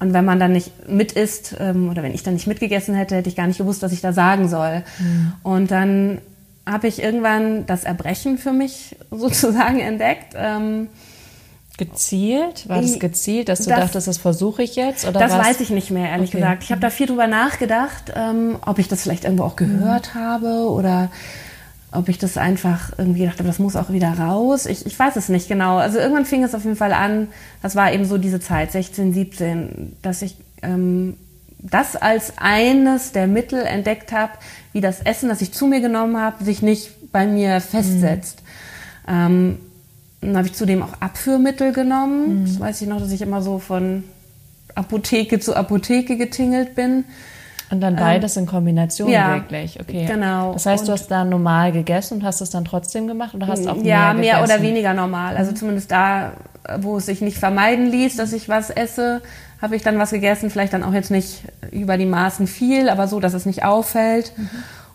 Und 0.00 0.12
wenn 0.12 0.24
man 0.24 0.38
dann 0.38 0.52
nicht 0.52 0.88
mit 0.88 1.12
isst 1.12 1.56
ähm, 1.58 1.90
oder 1.90 2.02
wenn 2.02 2.14
ich 2.14 2.22
dann 2.22 2.34
nicht 2.34 2.46
mitgegessen 2.46 2.94
hätte, 2.94 3.16
hätte 3.16 3.28
ich 3.28 3.36
gar 3.36 3.46
nicht 3.46 3.58
gewusst, 3.58 3.82
was 3.82 3.92
ich 3.92 4.00
da 4.00 4.12
sagen 4.12 4.48
soll. 4.48 4.84
Mhm. 4.98 5.32
Und 5.42 5.70
dann 5.70 6.20
habe 6.64 6.86
ich 6.86 7.02
irgendwann 7.02 7.66
das 7.66 7.84
Erbrechen 7.84 8.38
für 8.38 8.52
mich 8.52 8.96
sozusagen 9.10 9.80
entdeckt. 9.80 10.34
Ähm, 10.36 10.88
gezielt? 11.78 12.68
War 12.68 12.82
das 12.82 12.98
gezielt, 12.98 13.48
dass 13.48 13.60
du 13.60 13.70
das, 13.70 13.80
dachtest, 13.80 14.08
das 14.08 14.18
versuche 14.18 14.62
ich 14.64 14.74
jetzt? 14.74 15.06
Oder 15.06 15.20
das 15.20 15.32
was? 15.32 15.46
weiß 15.46 15.60
ich 15.60 15.70
nicht 15.70 15.90
mehr, 15.90 16.10
ehrlich 16.10 16.30
okay. 16.30 16.38
gesagt. 16.38 16.64
Ich 16.64 16.72
habe 16.72 16.80
da 16.80 16.90
viel 16.90 17.06
drüber 17.06 17.28
nachgedacht, 17.28 18.12
ähm, 18.14 18.56
ob 18.66 18.80
ich 18.80 18.88
das 18.88 19.02
vielleicht 19.02 19.24
irgendwo 19.24 19.44
auch 19.44 19.54
gehört 19.54 20.14
mhm. 20.14 20.18
habe 20.18 20.70
oder 20.70 21.08
ob 21.92 22.08
ich 22.08 22.18
das 22.18 22.36
einfach 22.36 22.92
irgendwie 22.98 23.20
gedacht 23.20 23.38
habe, 23.38 23.48
das 23.48 23.58
muss 23.58 23.76
auch 23.76 23.90
wieder 23.90 24.12
raus. 24.18 24.66
Ich, 24.66 24.84
ich 24.84 24.98
weiß 24.98 25.16
es 25.16 25.28
nicht 25.28 25.48
genau. 25.48 25.78
Also 25.78 25.98
irgendwann 25.98 26.26
fing 26.26 26.44
es 26.44 26.54
auf 26.54 26.64
jeden 26.64 26.76
Fall 26.76 26.92
an, 26.92 27.28
das 27.62 27.76
war 27.76 27.92
eben 27.92 28.04
so 28.04 28.18
diese 28.18 28.40
Zeit, 28.40 28.72
16, 28.72 29.14
17, 29.14 29.96
dass 30.02 30.22
ich 30.22 30.36
ähm, 30.62 31.16
das 31.58 31.96
als 31.96 32.34
eines 32.36 33.12
der 33.12 33.26
Mittel 33.26 33.62
entdeckt 33.62 34.12
habe, 34.12 34.32
wie 34.72 34.80
das 34.80 35.00
Essen, 35.00 35.28
das 35.28 35.40
ich 35.40 35.52
zu 35.52 35.66
mir 35.66 35.80
genommen 35.80 36.18
habe, 36.18 36.44
sich 36.44 36.62
nicht 36.62 37.10
bei 37.10 37.26
mir 37.26 37.60
festsetzt. 37.60 38.42
Mhm. 39.06 39.12
Ähm, 39.14 39.58
dann 40.20 40.36
habe 40.36 40.48
ich 40.48 40.54
zudem 40.54 40.82
auch 40.82 40.94
Abführmittel 41.00 41.72
genommen. 41.72 42.40
Mhm. 42.40 42.46
Das 42.46 42.60
weiß 42.60 42.82
ich 42.82 42.88
noch, 42.88 43.00
dass 43.00 43.12
ich 43.12 43.22
immer 43.22 43.40
so 43.40 43.58
von 43.58 44.04
Apotheke 44.74 45.40
zu 45.40 45.56
Apotheke 45.56 46.16
getingelt 46.16 46.74
bin. 46.74 47.04
Und 47.70 47.80
dann 47.80 47.96
beides 47.96 48.36
ähm, 48.36 48.44
in 48.44 48.48
Kombination 48.48 49.10
ja, 49.10 49.34
wirklich, 49.34 49.78
okay. 49.80 50.06
Genau. 50.06 50.54
Das 50.54 50.64
heißt, 50.64 50.82
und 50.82 50.88
du 50.88 50.92
hast 50.92 51.08
da 51.08 51.24
normal 51.24 51.72
gegessen 51.72 52.14
und 52.14 52.24
hast 52.24 52.40
es 52.40 52.50
dann 52.50 52.64
trotzdem 52.64 53.06
gemacht 53.06 53.34
oder 53.34 53.46
hast 53.46 53.66
auch 53.66 53.76
mehr 53.76 53.84
Ja, 53.84 54.14
mehr 54.14 54.42
oder 54.42 54.62
weniger 54.62 54.94
normal. 54.94 55.36
Also 55.36 55.50
mhm. 55.50 55.56
zumindest 55.56 55.90
da, 55.90 56.32
wo 56.80 56.96
es 56.96 57.06
sich 57.06 57.20
nicht 57.20 57.36
vermeiden 57.36 57.90
ließ, 57.90 58.16
dass 58.16 58.32
ich 58.32 58.48
was 58.48 58.70
esse, 58.70 59.20
habe 59.60 59.76
ich 59.76 59.82
dann 59.82 59.98
was 59.98 60.10
gegessen. 60.10 60.50
Vielleicht 60.50 60.72
dann 60.72 60.82
auch 60.82 60.94
jetzt 60.94 61.10
nicht 61.10 61.42
über 61.70 61.98
die 61.98 62.06
Maßen 62.06 62.46
viel, 62.46 62.88
aber 62.88 63.06
so, 63.06 63.20
dass 63.20 63.34
es 63.34 63.44
nicht 63.44 63.64
auffällt. 63.64 64.32
Mhm. 64.36 64.48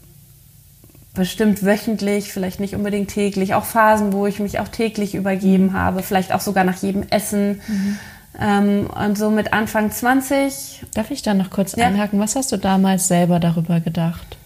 bestimmt 1.14 1.64
wöchentlich, 1.64 2.32
vielleicht 2.32 2.60
nicht 2.60 2.74
unbedingt 2.74 3.10
täglich, 3.10 3.54
auch 3.54 3.64
Phasen, 3.64 4.12
wo 4.12 4.26
ich 4.26 4.38
mich 4.38 4.58
auch 4.58 4.68
täglich 4.68 5.14
übergeben 5.14 5.66
mhm. 5.66 5.72
habe, 5.74 6.02
vielleicht 6.02 6.32
auch 6.32 6.40
sogar 6.40 6.64
nach 6.64 6.80
jedem 6.82 7.02
Essen. 7.10 7.60
Mhm. 7.66 7.98
Ähm, 8.40 8.86
und 8.86 9.18
so 9.18 9.28
mit 9.30 9.52
Anfang 9.52 9.90
20. 9.90 10.84
Darf 10.94 11.10
ich 11.10 11.22
da 11.22 11.34
noch 11.34 11.50
kurz 11.50 11.76
ja. 11.76 11.86
einhaken? 11.86 12.20
Was 12.20 12.36
hast 12.36 12.52
du 12.52 12.56
damals 12.56 13.08
selber 13.08 13.40
darüber 13.40 13.80
gedacht? 13.80 14.38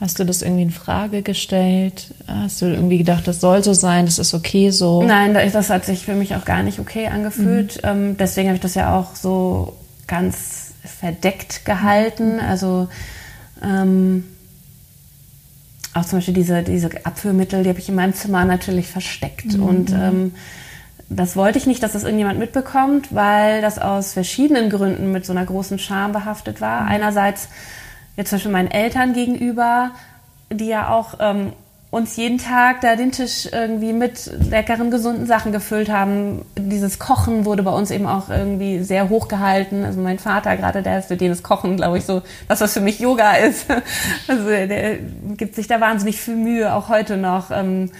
Hast 0.00 0.18
du 0.18 0.24
das 0.24 0.40
irgendwie 0.40 0.62
in 0.62 0.70
Frage 0.70 1.20
gestellt? 1.20 2.14
Hast 2.26 2.62
du 2.62 2.66
irgendwie 2.66 2.96
gedacht, 2.96 3.28
das 3.28 3.40
soll 3.40 3.62
so 3.62 3.74
sein, 3.74 4.06
das 4.06 4.18
ist 4.18 4.32
okay 4.32 4.70
so? 4.70 5.02
Nein, 5.02 5.34
das 5.34 5.68
hat 5.68 5.84
sich 5.84 6.04
für 6.06 6.14
mich 6.14 6.34
auch 6.34 6.46
gar 6.46 6.62
nicht 6.62 6.78
okay 6.78 7.08
angefühlt. 7.08 7.76
Mhm. 7.82 7.88
Ähm, 7.88 8.16
deswegen 8.16 8.48
habe 8.48 8.56
ich 8.56 8.62
das 8.62 8.74
ja 8.74 8.98
auch 8.98 9.14
so 9.14 9.76
ganz 10.06 10.72
verdeckt 10.84 11.66
gehalten. 11.66 12.36
Mhm. 12.36 12.40
Also 12.40 12.88
ähm, 13.62 14.24
auch 15.92 16.06
zum 16.06 16.18
Beispiel 16.18 16.34
diese, 16.34 16.62
diese 16.62 16.88
Abführmittel, 17.04 17.62
die 17.62 17.68
habe 17.68 17.78
ich 17.78 17.90
in 17.90 17.94
meinem 17.94 18.14
Zimmer 18.14 18.46
natürlich 18.46 18.86
versteckt. 18.86 19.58
Mhm. 19.58 19.62
Und 19.62 19.92
ähm, 19.92 20.32
das 21.10 21.36
wollte 21.36 21.58
ich 21.58 21.66
nicht, 21.66 21.82
dass 21.82 21.92
das 21.92 22.04
irgendjemand 22.04 22.38
mitbekommt, 22.38 23.14
weil 23.14 23.60
das 23.60 23.78
aus 23.78 24.14
verschiedenen 24.14 24.70
Gründen 24.70 25.12
mit 25.12 25.26
so 25.26 25.32
einer 25.32 25.44
großen 25.44 25.78
Scham 25.78 26.12
behaftet 26.12 26.62
war. 26.62 26.84
Mhm. 26.84 26.88
Einerseits 26.88 27.48
jetzt 28.20 28.30
zum 28.30 28.36
Beispiel 28.36 28.52
meinen 28.52 28.70
Eltern 28.70 29.12
gegenüber, 29.12 29.90
die 30.50 30.66
ja 30.66 30.90
auch 30.90 31.14
ähm, 31.20 31.52
uns 31.90 32.16
jeden 32.16 32.38
Tag 32.38 32.82
da 32.82 32.94
den 32.94 33.10
Tisch 33.10 33.48
irgendwie 33.50 33.92
mit 33.92 34.30
leckeren, 34.48 34.90
gesunden 34.90 35.26
Sachen 35.26 35.50
gefüllt 35.50 35.90
haben. 35.90 36.44
Dieses 36.56 36.98
Kochen 36.98 37.44
wurde 37.44 37.64
bei 37.64 37.72
uns 37.72 37.90
eben 37.90 38.06
auch 38.06 38.28
irgendwie 38.28 38.80
sehr 38.80 39.08
hoch 39.08 39.26
gehalten. 39.26 39.84
Also 39.84 40.00
mein 40.00 40.18
Vater 40.18 40.56
gerade, 40.56 40.82
der 40.82 41.00
ist 41.00 41.08
für 41.08 41.16
den 41.16 41.30
das 41.30 41.42
Kochen, 41.42 41.76
glaube 41.76 41.98
ich, 41.98 42.04
so 42.04 42.22
das, 42.46 42.60
was 42.60 42.74
für 42.74 42.80
mich 42.80 43.00
Yoga 43.00 43.32
ist. 43.32 43.66
Also 44.28 44.44
der 44.44 44.98
gibt 45.36 45.56
sich 45.56 45.66
da 45.66 45.80
wahnsinnig 45.80 46.20
viel 46.20 46.36
Mühe, 46.36 46.72
auch 46.72 46.88
heute 46.88 47.16
noch. 47.16 47.50
Ähm, 47.50 47.90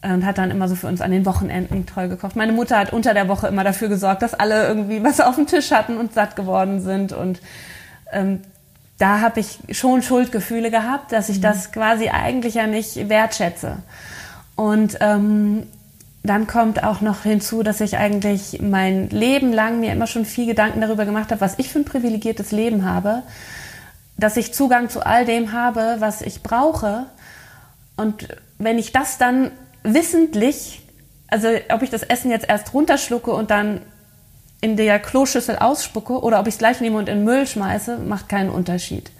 und 0.00 0.24
hat 0.24 0.38
dann 0.38 0.52
immer 0.52 0.68
so 0.68 0.76
für 0.76 0.86
uns 0.86 1.00
an 1.00 1.10
den 1.10 1.26
Wochenenden 1.26 1.86
toll 1.86 2.08
gekocht. 2.08 2.36
Meine 2.36 2.52
Mutter 2.52 2.78
hat 2.78 2.92
unter 2.92 3.14
der 3.14 3.26
Woche 3.26 3.48
immer 3.48 3.64
dafür 3.64 3.88
gesorgt, 3.88 4.22
dass 4.22 4.32
alle 4.32 4.68
irgendwie 4.68 5.02
was 5.02 5.20
auf 5.20 5.34
dem 5.34 5.48
Tisch 5.48 5.72
hatten 5.72 5.96
und 5.96 6.14
satt 6.14 6.36
geworden 6.36 6.80
sind. 6.80 7.12
Und 7.12 7.40
ähm, 8.12 8.42
da 8.98 9.20
habe 9.20 9.40
ich 9.40 9.58
schon 9.70 10.02
Schuldgefühle 10.02 10.70
gehabt, 10.70 11.12
dass 11.12 11.28
ich 11.28 11.38
mhm. 11.38 11.42
das 11.42 11.72
quasi 11.72 12.08
eigentlich 12.08 12.54
ja 12.54 12.66
nicht 12.66 13.08
wertschätze. 13.08 13.78
Und 14.56 14.98
ähm, 15.00 15.66
dann 16.24 16.48
kommt 16.48 16.82
auch 16.82 17.00
noch 17.00 17.22
hinzu, 17.22 17.62
dass 17.62 17.80
ich 17.80 17.96
eigentlich 17.96 18.60
mein 18.60 19.08
Leben 19.08 19.52
lang 19.52 19.78
mir 19.78 19.92
immer 19.92 20.08
schon 20.08 20.24
viel 20.24 20.46
Gedanken 20.46 20.80
darüber 20.80 21.04
gemacht 21.04 21.30
habe, 21.30 21.40
was 21.40 21.58
ich 21.58 21.70
für 21.70 21.78
ein 21.78 21.84
privilegiertes 21.84 22.50
Leben 22.50 22.84
habe, 22.84 23.22
dass 24.16 24.36
ich 24.36 24.52
Zugang 24.52 24.90
zu 24.90 25.06
all 25.06 25.24
dem 25.24 25.52
habe, 25.52 25.96
was 26.00 26.20
ich 26.20 26.42
brauche. 26.42 27.06
Und 27.96 28.28
wenn 28.58 28.78
ich 28.78 28.90
das 28.90 29.16
dann 29.16 29.52
wissentlich, 29.84 30.82
also 31.28 31.48
ob 31.70 31.82
ich 31.82 31.90
das 31.90 32.02
Essen 32.02 32.32
jetzt 32.32 32.48
erst 32.48 32.74
runterschlucke 32.74 33.30
und 33.30 33.52
dann 33.52 33.80
in 34.60 34.76
der 34.76 34.98
Kloschüssel 34.98 35.56
ausspucke 35.56 36.20
oder 36.20 36.40
ob 36.40 36.46
ich 36.46 36.54
es 36.54 36.58
gleich 36.58 36.80
nehme 36.80 36.98
und 36.98 37.08
in 37.08 37.18
den 37.18 37.24
Müll 37.24 37.46
schmeiße, 37.46 37.98
macht 37.98 38.28
keinen 38.28 38.50
Unterschied. 38.50 39.10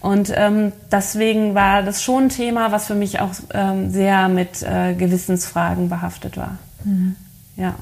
Und 0.00 0.32
ähm, 0.34 0.72
deswegen 0.92 1.54
war 1.54 1.82
das 1.82 2.02
schon 2.02 2.24
ein 2.24 2.28
Thema, 2.28 2.70
was 2.70 2.86
für 2.86 2.94
mich 2.94 3.18
auch 3.20 3.32
ähm, 3.54 3.90
sehr 3.90 4.28
mit 4.28 4.62
äh, 4.62 4.94
Gewissensfragen 4.94 5.88
behaftet 5.88 6.36
war. 6.36 6.58
Mhm. 6.84 7.16
Ja. 7.56 7.74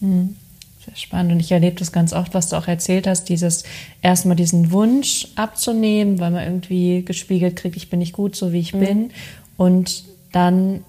Mhm. 0.00 0.36
Sehr 0.84 0.96
spannend. 0.96 1.32
Und 1.32 1.40
ich 1.40 1.52
erlebe 1.52 1.78
das 1.78 1.92
ganz 1.92 2.12
oft, 2.12 2.34
was 2.34 2.48
du 2.48 2.56
auch 2.56 2.68
erzählt 2.68 3.06
hast, 3.06 3.28
dieses 3.28 3.64
erstmal 4.02 4.36
diesen 4.36 4.70
Wunsch 4.70 5.28
abzunehmen, 5.36 6.18
weil 6.18 6.30
man 6.30 6.44
irgendwie 6.44 7.02
gespiegelt 7.04 7.56
kriegt, 7.56 7.76
ich 7.76 7.88
bin 7.88 8.00
nicht 8.00 8.12
gut, 8.12 8.36
so 8.36 8.52
wie 8.52 8.60
ich 8.60 8.74
mhm. 8.74 8.80
bin. 8.80 9.10
Und 9.56 10.04
dann 10.32 10.84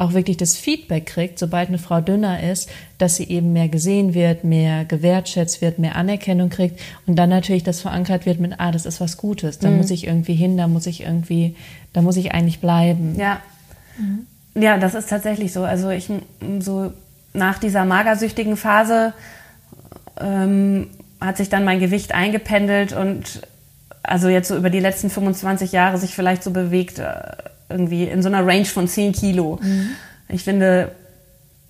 auch 0.00 0.14
wirklich 0.14 0.36
das 0.36 0.56
Feedback 0.56 1.06
kriegt, 1.06 1.38
sobald 1.38 1.68
eine 1.68 1.78
Frau 1.78 2.00
dünner 2.00 2.42
ist, 2.42 2.70
dass 2.98 3.16
sie 3.16 3.28
eben 3.28 3.52
mehr 3.52 3.68
gesehen 3.68 4.14
wird, 4.14 4.44
mehr 4.44 4.84
gewertschätzt 4.84 5.60
wird, 5.60 5.78
mehr 5.78 5.96
Anerkennung 5.96 6.48
kriegt 6.48 6.80
und 7.06 7.16
dann 7.16 7.28
natürlich 7.28 7.64
das 7.64 7.80
verankert 7.80 8.26
wird 8.26 8.40
mit, 8.40 8.54
ah, 8.58 8.72
das 8.72 8.86
ist 8.86 9.00
was 9.00 9.16
Gutes, 9.16 9.58
da 9.58 9.68
mhm. 9.68 9.78
muss 9.78 9.90
ich 9.90 10.06
irgendwie 10.06 10.34
hin, 10.34 10.56
da 10.56 10.68
muss 10.68 10.86
ich 10.86 11.02
irgendwie, 11.02 11.54
da 11.92 12.02
muss 12.02 12.16
ich 12.16 12.32
eigentlich 12.32 12.60
bleiben. 12.60 13.14
Ja. 13.18 13.40
Mhm. 13.98 14.26
Ja, 14.60 14.78
das 14.78 14.94
ist 14.94 15.08
tatsächlich 15.08 15.52
so. 15.52 15.62
Also 15.62 15.90
ich 15.90 16.10
so 16.58 16.92
nach 17.32 17.58
dieser 17.58 17.84
magersüchtigen 17.84 18.56
Phase 18.56 19.12
ähm, 20.20 20.88
hat 21.20 21.36
sich 21.36 21.48
dann 21.48 21.64
mein 21.64 21.78
Gewicht 21.78 22.12
eingependelt 22.12 22.92
und 22.92 23.42
also 24.02 24.28
jetzt 24.28 24.48
so 24.48 24.56
über 24.56 24.70
die 24.70 24.80
letzten 24.80 25.10
25 25.10 25.72
Jahre 25.72 25.98
sich 25.98 26.14
vielleicht 26.14 26.42
so 26.42 26.50
bewegt, 26.50 26.98
äh, 26.98 27.14
irgendwie 27.70 28.04
in 28.04 28.22
so 28.22 28.28
einer 28.28 28.46
Range 28.46 28.64
von 28.64 28.88
10 28.88 29.12
Kilo. 29.12 29.58
Mhm. 29.62 29.90
Ich 30.28 30.44
finde, 30.44 30.92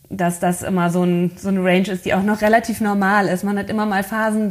dass 0.09 0.41
das 0.41 0.63
immer 0.63 0.91
so, 0.91 1.05
ein, 1.05 1.33
so 1.37 1.49
eine 1.49 1.63
Range 1.63 1.89
ist, 1.89 2.05
die 2.05 2.15
auch 2.15 2.23
noch 2.23 2.43
relativ 2.43 2.81
normal 2.81 3.29
ist. 3.29 3.45
Man 3.45 3.59
hat 3.59 3.71
immer 3.71 3.87
mal 3.87 4.03
Phasen, 4.03 4.51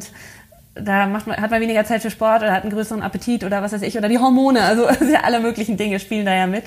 da 0.75 1.07
macht 1.07 1.27
man, 1.27 1.37
hat 1.37 1.51
man 1.51 1.61
weniger 1.61 1.83
Zeit 1.83 2.01
für 2.01 2.09
Sport 2.09 2.41
oder 2.41 2.53
hat 2.53 2.63
einen 2.63 2.71
größeren 2.71 3.01
Appetit 3.01 3.43
oder 3.43 3.61
was 3.61 3.73
weiß 3.73 3.81
ich, 3.81 3.97
oder 3.97 4.07
die 4.07 4.19
Hormone, 4.19 4.61
also 4.61 4.87
alle 5.23 5.39
möglichen 5.41 5.75
Dinge 5.75 5.99
spielen 5.99 6.25
da 6.25 6.33
ja 6.33 6.47
mit. 6.47 6.65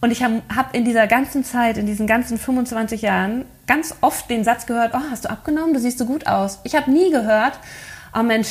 Und 0.00 0.10
ich 0.10 0.22
habe 0.22 0.42
hab 0.54 0.74
in 0.74 0.84
dieser 0.84 1.06
ganzen 1.06 1.44
Zeit, 1.44 1.78
in 1.78 1.86
diesen 1.86 2.06
ganzen 2.06 2.38
25 2.38 3.02
Jahren, 3.02 3.44
ganz 3.66 3.94
oft 4.00 4.28
den 4.28 4.44
Satz 4.44 4.66
gehört, 4.66 4.92
oh, 4.94 5.00
hast 5.10 5.24
du 5.24 5.30
abgenommen? 5.30 5.72
Du 5.72 5.80
siehst 5.80 5.98
so 5.98 6.04
gut 6.04 6.26
aus. 6.26 6.60
Ich 6.64 6.74
habe 6.74 6.90
nie 6.90 7.10
gehört, 7.10 7.58
oh 8.14 8.22
Mensch, 8.22 8.48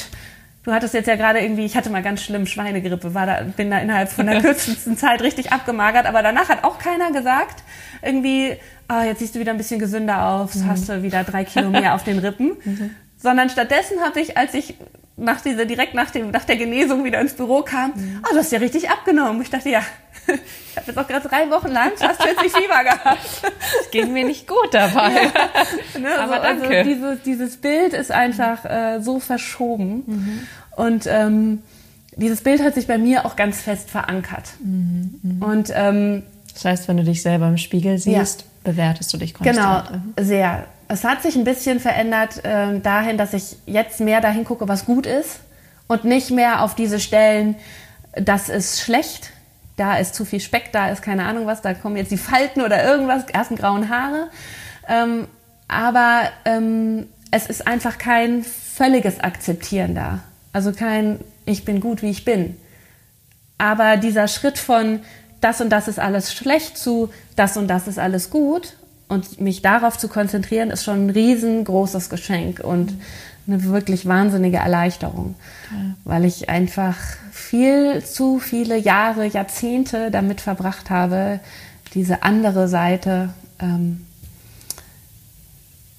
Du 0.64 0.72
hattest 0.72 0.94
jetzt 0.94 1.08
ja 1.08 1.16
gerade 1.16 1.40
irgendwie, 1.40 1.66
ich 1.66 1.76
hatte 1.76 1.90
mal 1.90 2.02
ganz 2.02 2.22
schlimm 2.22 2.46
Schweinegrippe, 2.46 3.14
war 3.14 3.26
da, 3.26 3.42
bin 3.44 3.70
da 3.70 3.80
innerhalb 3.80 4.10
von 4.10 4.26
der 4.26 4.42
kürzesten 4.42 4.98
Zeit 4.98 5.22
richtig 5.22 5.52
abgemagert, 5.52 6.06
aber 6.06 6.22
danach 6.22 6.48
hat 6.48 6.64
auch 6.64 6.80
keiner 6.80 7.12
gesagt, 7.12 7.64
irgendwie, 8.02 8.56
ah, 8.88 9.04
jetzt 9.04 9.20
siehst 9.20 9.36
du 9.36 9.40
wieder 9.40 9.52
ein 9.52 9.58
bisschen 9.58 9.80
gesünder 9.80 10.26
aus, 10.26 10.56
mhm. 10.56 10.68
hast 10.70 10.88
du 10.88 11.04
wieder 11.04 11.26
drei 11.26 11.44
Kilo 11.44 11.70
mehr 11.70 11.96
auf 11.96 12.04
den 12.04 12.20
Rippen. 12.20 12.54
Mhm. 12.66 12.92
Sondern 13.18 13.50
stattdessen 13.50 14.02
habe 14.02 14.20
ich, 14.20 14.38
als 14.38 14.54
ich 14.54 14.76
nach 15.16 15.42
dieser, 15.42 15.66
direkt 15.66 15.94
nach, 15.94 16.12
dem, 16.12 16.32
nach 16.32 16.46
der 16.46 16.58
Genesung 16.58 17.04
wieder 17.04 17.22
ins 17.22 17.34
Büro 17.34 17.62
kam, 17.62 17.92
mhm. 17.92 18.22
oh, 18.24 18.34
du 18.34 18.40
hast 18.40 18.52
ja 18.52 18.60
richtig 18.60 18.90
abgenommen. 18.90 19.42
Ich 19.42 19.50
dachte, 19.50 19.70
ja, 19.70 19.82
ich 20.28 20.78
habe 20.78 20.88
jetzt 20.88 20.98
auch 20.98 21.08
gerade 21.08 21.28
drei 21.28 21.50
Wochen 21.52 21.68
lang 21.68 21.92
fast 21.96 22.24
40 22.24 22.52
Fieber 22.52 22.84
gehabt. 22.84 23.42
Es 23.82 23.92
ging 23.92 24.12
mir 24.12 24.26
nicht 24.26 24.48
gut 24.48 24.74
dabei. 24.74 25.12
Ja, 25.94 26.00
ne, 26.00 26.20
Aber 26.20 26.38
so, 26.38 26.42
also 26.42 26.62
danke. 26.62 26.78
Also 26.78 26.90
dieses, 26.90 27.22
dieses 27.24 27.58
Bild 27.58 27.94
ist 27.94 28.12
einfach 28.12 28.66
äh, 28.66 29.02
so 29.02 29.20
verschoben. 29.20 30.04
Mhm. 30.06 30.48
Und 30.76 31.06
ähm, 31.08 31.62
dieses 32.16 32.42
Bild 32.42 32.64
hat 32.64 32.76
sich 32.76 32.88
bei 32.88 32.98
mir 32.98 33.26
auch 33.26 33.36
ganz 33.36 33.62
fest 33.62 33.90
verankert. 33.90 34.54
Mhm, 34.64 35.20
mh. 35.22 35.46
Und 35.46 35.72
ähm, 35.76 36.24
das 36.54 36.66
heißt, 36.66 36.88
wenn 36.88 36.98
du 36.98 37.04
dich 37.04 37.22
selber 37.22 37.48
im 37.48 37.58
Spiegel 37.58 37.98
siehst, 37.98 38.42
ja. 38.42 38.72
bewertest 38.72 39.12
du 39.14 39.18
dich 39.18 39.34
konstant. 39.34 39.88
Genau, 39.88 40.00
mhm. 40.00 40.14
sehr. 40.24 40.68
Es 40.88 41.04
hat 41.04 41.22
sich 41.22 41.36
ein 41.36 41.44
bisschen 41.44 41.80
verändert 41.80 42.44
äh, 42.44 42.80
dahin, 42.80 43.18
dass 43.18 43.34
ich 43.34 43.58
jetzt 43.66 44.00
mehr 44.00 44.22
dahin 44.22 44.44
gucke, 44.44 44.68
was 44.68 44.86
gut 44.86 45.06
ist 45.06 45.40
und 45.88 46.04
nicht 46.04 46.32
mehr 46.32 46.62
auf 46.62 46.76
diese 46.76 47.00
Stellen, 47.00 47.56
das 48.16 48.50
ist 48.50 48.82
schlecht, 48.82 49.32
da 49.78 49.98
ist 49.98 50.14
zu 50.14 50.26
viel 50.26 50.40
Speck, 50.40 50.72
da 50.72 50.90
ist 50.90 51.02
keine 51.02 51.26
Ahnung 51.26 51.48
was, 51.48 51.62
da 51.62 51.74
kommen 51.74 51.98
jetzt 51.98 52.12
die 52.12 52.18
Falten 52.18 52.62
oder 52.62 52.84
irgendwas, 52.84 53.26
ersten 53.26 53.56
grauen 53.56 53.90
Haare. 53.90 54.30
Ähm, 54.88 55.28
aber 55.68 56.30
ähm, 56.46 57.08
es 57.32 57.48
ist 57.48 57.66
einfach 57.66 57.98
kein 57.98 58.44
völliges 58.44 59.20
Akzeptieren 59.20 59.96
da. 59.96 60.20
Also 60.52 60.72
kein, 60.72 61.20
ich 61.46 61.66
bin 61.66 61.80
gut, 61.80 62.02
wie 62.04 62.12
ich 62.12 62.26
bin. 62.26 62.58
Aber 63.58 63.98
dieser 63.98 64.28
Schritt 64.28 64.60
von 64.60 65.00
das 65.42 65.60
und 65.60 65.70
das 65.70 65.88
ist 65.88 66.00
alles 66.00 66.34
schlecht 66.34 66.78
zu 66.78 67.12
das 67.36 67.58
und 67.58 67.68
das 67.68 67.88
ist 67.88 68.00
alles 68.00 68.30
gut 68.30 68.76
und 69.08 69.40
mich 69.40 69.62
darauf 69.62 69.98
zu 69.98 70.08
konzentrieren, 70.08 70.70
ist 70.70 70.84
schon 70.84 71.08
ein 71.08 71.10
riesengroßes 71.10 72.10
Geschenk 72.10 72.60
und 72.60 72.94
eine 73.46 73.64
wirklich 73.64 74.06
wahnsinnige 74.06 74.58
Erleichterung, 74.58 75.36
ja. 75.72 75.96
weil 76.06 76.26
ich 76.26 76.50
einfach 76.50 76.98
viel 77.32 78.04
zu 78.04 78.40
viele 78.40 78.78
Jahre, 78.78 79.26
Jahrzehnte 79.26 80.12
damit 80.12 80.40
verbracht 80.40 80.90
habe, 80.90 81.40
diese 81.94 82.24
andere 82.24 82.68
Seite 82.68 83.34
ähm, 83.60 84.06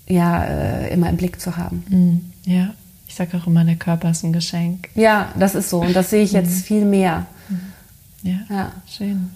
ja 0.08 0.44
äh, 0.44 0.92
immer 0.92 1.08
im 1.11 1.16
Blick 1.16 1.40
zu 1.40 1.56
haben. 1.56 1.84
Mhm. 1.88 2.32
Ja, 2.50 2.75
ich 3.06 3.14
sage 3.14 3.37
auch 3.37 3.46
immer, 3.46 3.64
der 3.64 3.76
Körper 3.76 4.11
ist 4.11 4.25
ein 4.25 4.32
Geschenk. 4.32 4.88
Ja, 4.94 5.32
das 5.38 5.54
ist 5.54 5.70
so 5.70 5.80
und 5.80 5.94
das 5.94 6.11
sehe 6.11 6.23
ich 6.23 6.32
jetzt 6.32 6.50
mhm. 6.50 6.62
viel 6.62 6.84
mehr. 6.84 7.26
Mhm. 7.49 7.61
Ja, 8.23 8.38
ja, 8.49 8.73
schön. 8.87 9.30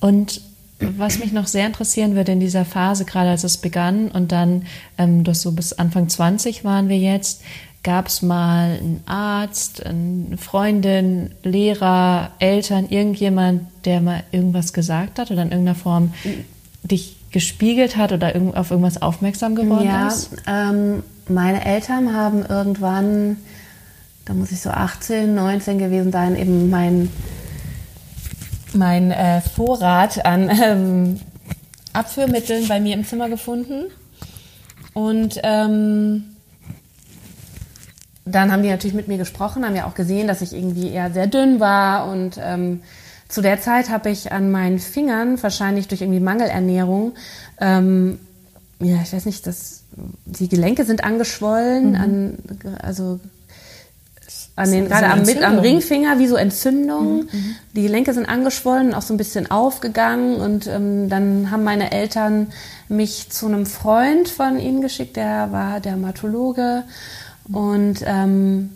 Und 0.00 0.40
was 0.78 1.18
mich 1.18 1.32
noch 1.32 1.46
sehr 1.46 1.66
interessieren 1.66 2.14
würde 2.14 2.32
in 2.32 2.40
dieser 2.40 2.64
Phase, 2.64 3.04
gerade 3.04 3.30
als 3.30 3.44
es 3.44 3.56
begann 3.56 4.08
und 4.08 4.32
dann, 4.32 4.66
ähm, 4.98 5.24
das 5.24 5.42
so 5.42 5.52
bis 5.52 5.72
Anfang 5.72 6.08
20 6.08 6.64
waren 6.64 6.88
wir 6.88 6.98
jetzt, 6.98 7.42
gab 7.82 8.08
es 8.08 8.20
mal 8.20 8.78
einen 8.80 9.00
Arzt, 9.06 9.86
eine 9.86 10.36
Freundin, 10.36 11.30
Lehrer, 11.44 12.32
Eltern, 12.40 12.88
irgendjemand, 12.88 13.62
der 13.84 14.00
mal 14.00 14.24
irgendwas 14.32 14.72
gesagt 14.72 15.18
hat 15.18 15.30
oder 15.30 15.42
in 15.42 15.52
irgendeiner 15.52 15.76
Form 15.76 16.12
dich 16.82 17.16
gespiegelt 17.30 17.96
hat 17.96 18.12
oder 18.12 18.32
auf 18.54 18.70
irgendwas 18.70 19.00
aufmerksam 19.00 19.54
geworden 19.54 19.86
ja, 19.86 20.08
ist? 20.08 20.30
Ja, 20.46 20.70
ähm, 20.70 21.02
meine 21.28 21.64
Eltern 21.64 22.12
haben 22.12 22.44
irgendwann, 22.44 23.36
da 24.24 24.34
muss 24.34 24.52
ich 24.52 24.60
so 24.60 24.70
18, 24.70 25.34
19 25.34 25.78
gewesen 25.78 26.12
sein, 26.12 26.36
eben 26.36 26.70
mein 26.70 27.08
mein 28.74 29.10
äh, 29.10 29.40
Vorrat 29.40 30.24
an 30.24 30.50
ähm, 30.50 31.20
Abführmitteln 31.92 32.68
bei 32.68 32.80
mir 32.80 32.94
im 32.94 33.06
Zimmer 33.06 33.28
gefunden. 33.28 33.86
Und 34.92 35.40
ähm, 35.42 36.36
dann 38.24 38.50
haben 38.50 38.62
die 38.62 38.70
natürlich 38.70 38.96
mit 38.96 39.08
mir 39.08 39.18
gesprochen, 39.18 39.64
haben 39.64 39.76
ja 39.76 39.86
auch 39.86 39.94
gesehen, 39.94 40.26
dass 40.26 40.42
ich 40.42 40.52
irgendwie 40.52 40.90
eher 40.90 41.10
sehr 41.12 41.26
dünn 41.26 41.60
war. 41.60 42.10
Und 42.10 42.38
ähm, 42.42 42.82
zu 43.28 43.40
der 43.40 43.60
Zeit 43.60 43.88
habe 43.88 44.10
ich 44.10 44.32
an 44.32 44.50
meinen 44.50 44.78
Fingern, 44.78 45.42
wahrscheinlich 45.42 45.88
durch 45.88 46.00
irgendwie 46.00 46.20
Mangelernährung, 46.20 47.14
ähm, 47.60 48.18
ja, 48.78 49.00
ich 49.02 49.12
weiß 49.12 49.24
nicht, 49.24 49.46
dass 49.46 49.84
die 50.26 50.48
Gelenke 50.48 50.84
sind 50.84 51.02
angeschwollen, 51.02 51.90
mhm. 51.90 51.94
an, 51.94 52.38
also 52.82 53.20
an 54.56 54.70
den, 54.72 54.88
gerade 54.88 55.10
am, 55.10 55.22
mit, 55.22 55.42
am 55.42 55.58
Ringfinger 55.58 56.18
wie 56.18 56.26
so 56.26 56.36
Entzündung. 56.36 57.16
Mhm, 57.16 57.28
mhm. 57.30 57.56
Die 57.74 57.82
Gelenke 57.82 58.14
sind 58.14 58.26
angeschwollen, 58.26 58.94
auch 58.94 59.02
so 59.02 59.12
ein 59.12 59.18
bisschen 59.18 59.50
aufgegangen. 59.50 60.36
Und 60.36 60.66
ähm, 60.66 61.10
dann 61.10 61.50
haben 61.50 61.62
meine 61.62 61.92
Eltern 61.92 62.48
mich 62.88 63.28
zu 63.28 63.46
einem 63.46 63.66
Freund 63.66 64.28
von 64.30 64.58
ihnen 64.58 64.80
geschickt, 64.80 65.16
der 65.16 65.52
war 65.52 65.80
Dermatologe. 65.80 66.84
Und 67.52 67.98
ähm, 68.06 68.70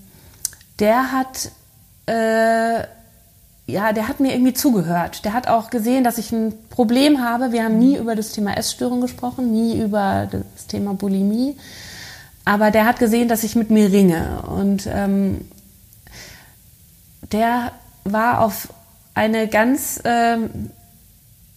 der 0.79 1.13
hat, 1.13 1.51
äh, 2.07 2.81
ja, 3.67 3.93
der 3.95 4.07
hat 4.07 4.21
mir 4.21 4.35
irgendwie 4.35 4.55
zugehört. 4.55 5.25
Der 5.25 5.33
hat 5.33 5.49
auch 5.49 5.71
gesehen, 5.71 6.05
dass 6.05 6.19
ich 6.19 6.31
ein 6.31 6.53
Problem 6.69 7.25
habe. 7.25 7.53
Wir 7.53 7.65
haben 7.65 7.79
nie 7.79 7.97
über 7.97 8.15
das 8.15 8.33
Thema 8.33 8.55
Essstörung 8.55 9.01
gesprochen, 9.01 9.51
nie 9.51 9.81
über 9.81 10.29
das 10.31 10.67
Thema 10.67 10.93
Bulimie. 10.93 11.57
Aber 12.45 12.71
der 12.71 12.85
hat 12.85 12.99
gesehen, 12.99 13.29
dass 13.29 13.45
ich 13.45 13.57
mit 13.57 13.71
mir 13.71 13.91
ringe. 13.91 14.43
Und 14.43 14.87
ähm, 14.93 15.47
der 17.33 17.73
war 18.05 18.41
auf 18.41 18.69
eine 19.15 19.49
ganz 19.49 20.01
ähm, 20.05 20.71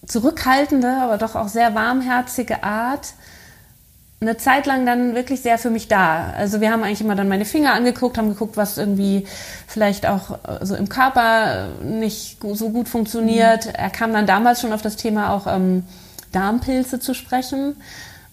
zurückhaltende, 0.06 0.90
aber 1.02 1.18
doch 1.18 1.36
auch 1.36 1.48
sehr 1.48 1.76
warmherzige 1.76 2.64
Art 2.64 3.14
eine 4.24 4.38
Zeit 4.38 4.66
lang 4.66 4.86
dann 4.86 5.16
wirklich 5.16 5.42
sehr 5.42 5.58
für 5.58 5.70
mich 5.70 5.88
da. 5.88 6.34
Also 6.38 6.62
wir 6.62 6.72
haben 6.72 6.84
eigentlich 6.84 7.02
immer 7.02 7.16
dann 7.16 7.28
meine 7.28 7.46
Finger 7.46 7.74
angeguckt, 7.74 8.18
haben 8.18 8.30
geguckt, 8.30 8.58
was 8.58 8.78
irgendwie 8.78 9.28
vielleicht 9.68 10.06
auch 10.06 10.40
äh, 10.48 10.66
so 10.66 10.76
im 10.76 10.90
Körper 10.90 11.68
nicht 11.84 12.38
so 12.42 12.70
gut 12.70 12.88
funktioniert. 12.90 13.66
Mhm. 13.66 13.72
Er 13.76 13.90
kam 13.90 14.14
dann 14.14 14.26
damals 14.26 14.62
schon 14.62 14.74
auf 14.74 14.82
das 14.82 14.96
Thema 14.96 15.34
auch 15.34 15.46
ähm, 15.48 15.84
Darmpilze 16.32 17.00
zu 17.00 17.14
sprechen 17.14 17.76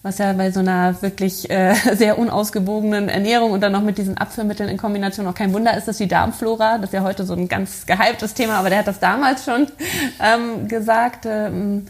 was 0.03 0.17
ja 0.17 0.33
bei 0.33 0.51
so 0.51 0.61
einer 0.61 1.01
wirklich 1.01 1.49
äh, 1.49 1.75
sehr 1.95 2.17
unausgewogenen 2.17 3.09
Ernährung 3.09 3.51
und 3.51 3.61
dann 3.61 3.71
noch 3.71 3.83
mit 3.83 3.97
diesen 3.97 4.17
Abführmitteln 4.17 4.69
in 4.69 4.77
Kombination 4.77 5.27
auch 5.27 5.35
kein 5.35 5.53
Wunder 5.53 5.77
ist, 5.77 5.87
dass 5.87 5.97
die 5.97 6.07
Darmflora, 6.07 6.77
das 6.77 6.89
ist 6.89 6.93
ja 6.93 7.03
heute 7.03 7.23
so 7.25 7.33
ein 7.33 7.47
ganz 7.47 7.85
gehyptes 7.85 8.33
Thema, 8.33 8.55
aber 8.55 8.69
der 8.69 8.79
hat 8.79 8.87
das 8.87 8.99
damals 8.99 9.45
schon 9.45 9.67
ähm, 10.19 10.67
gesagt, 10.67 11.25
ähm, 11.27 11.85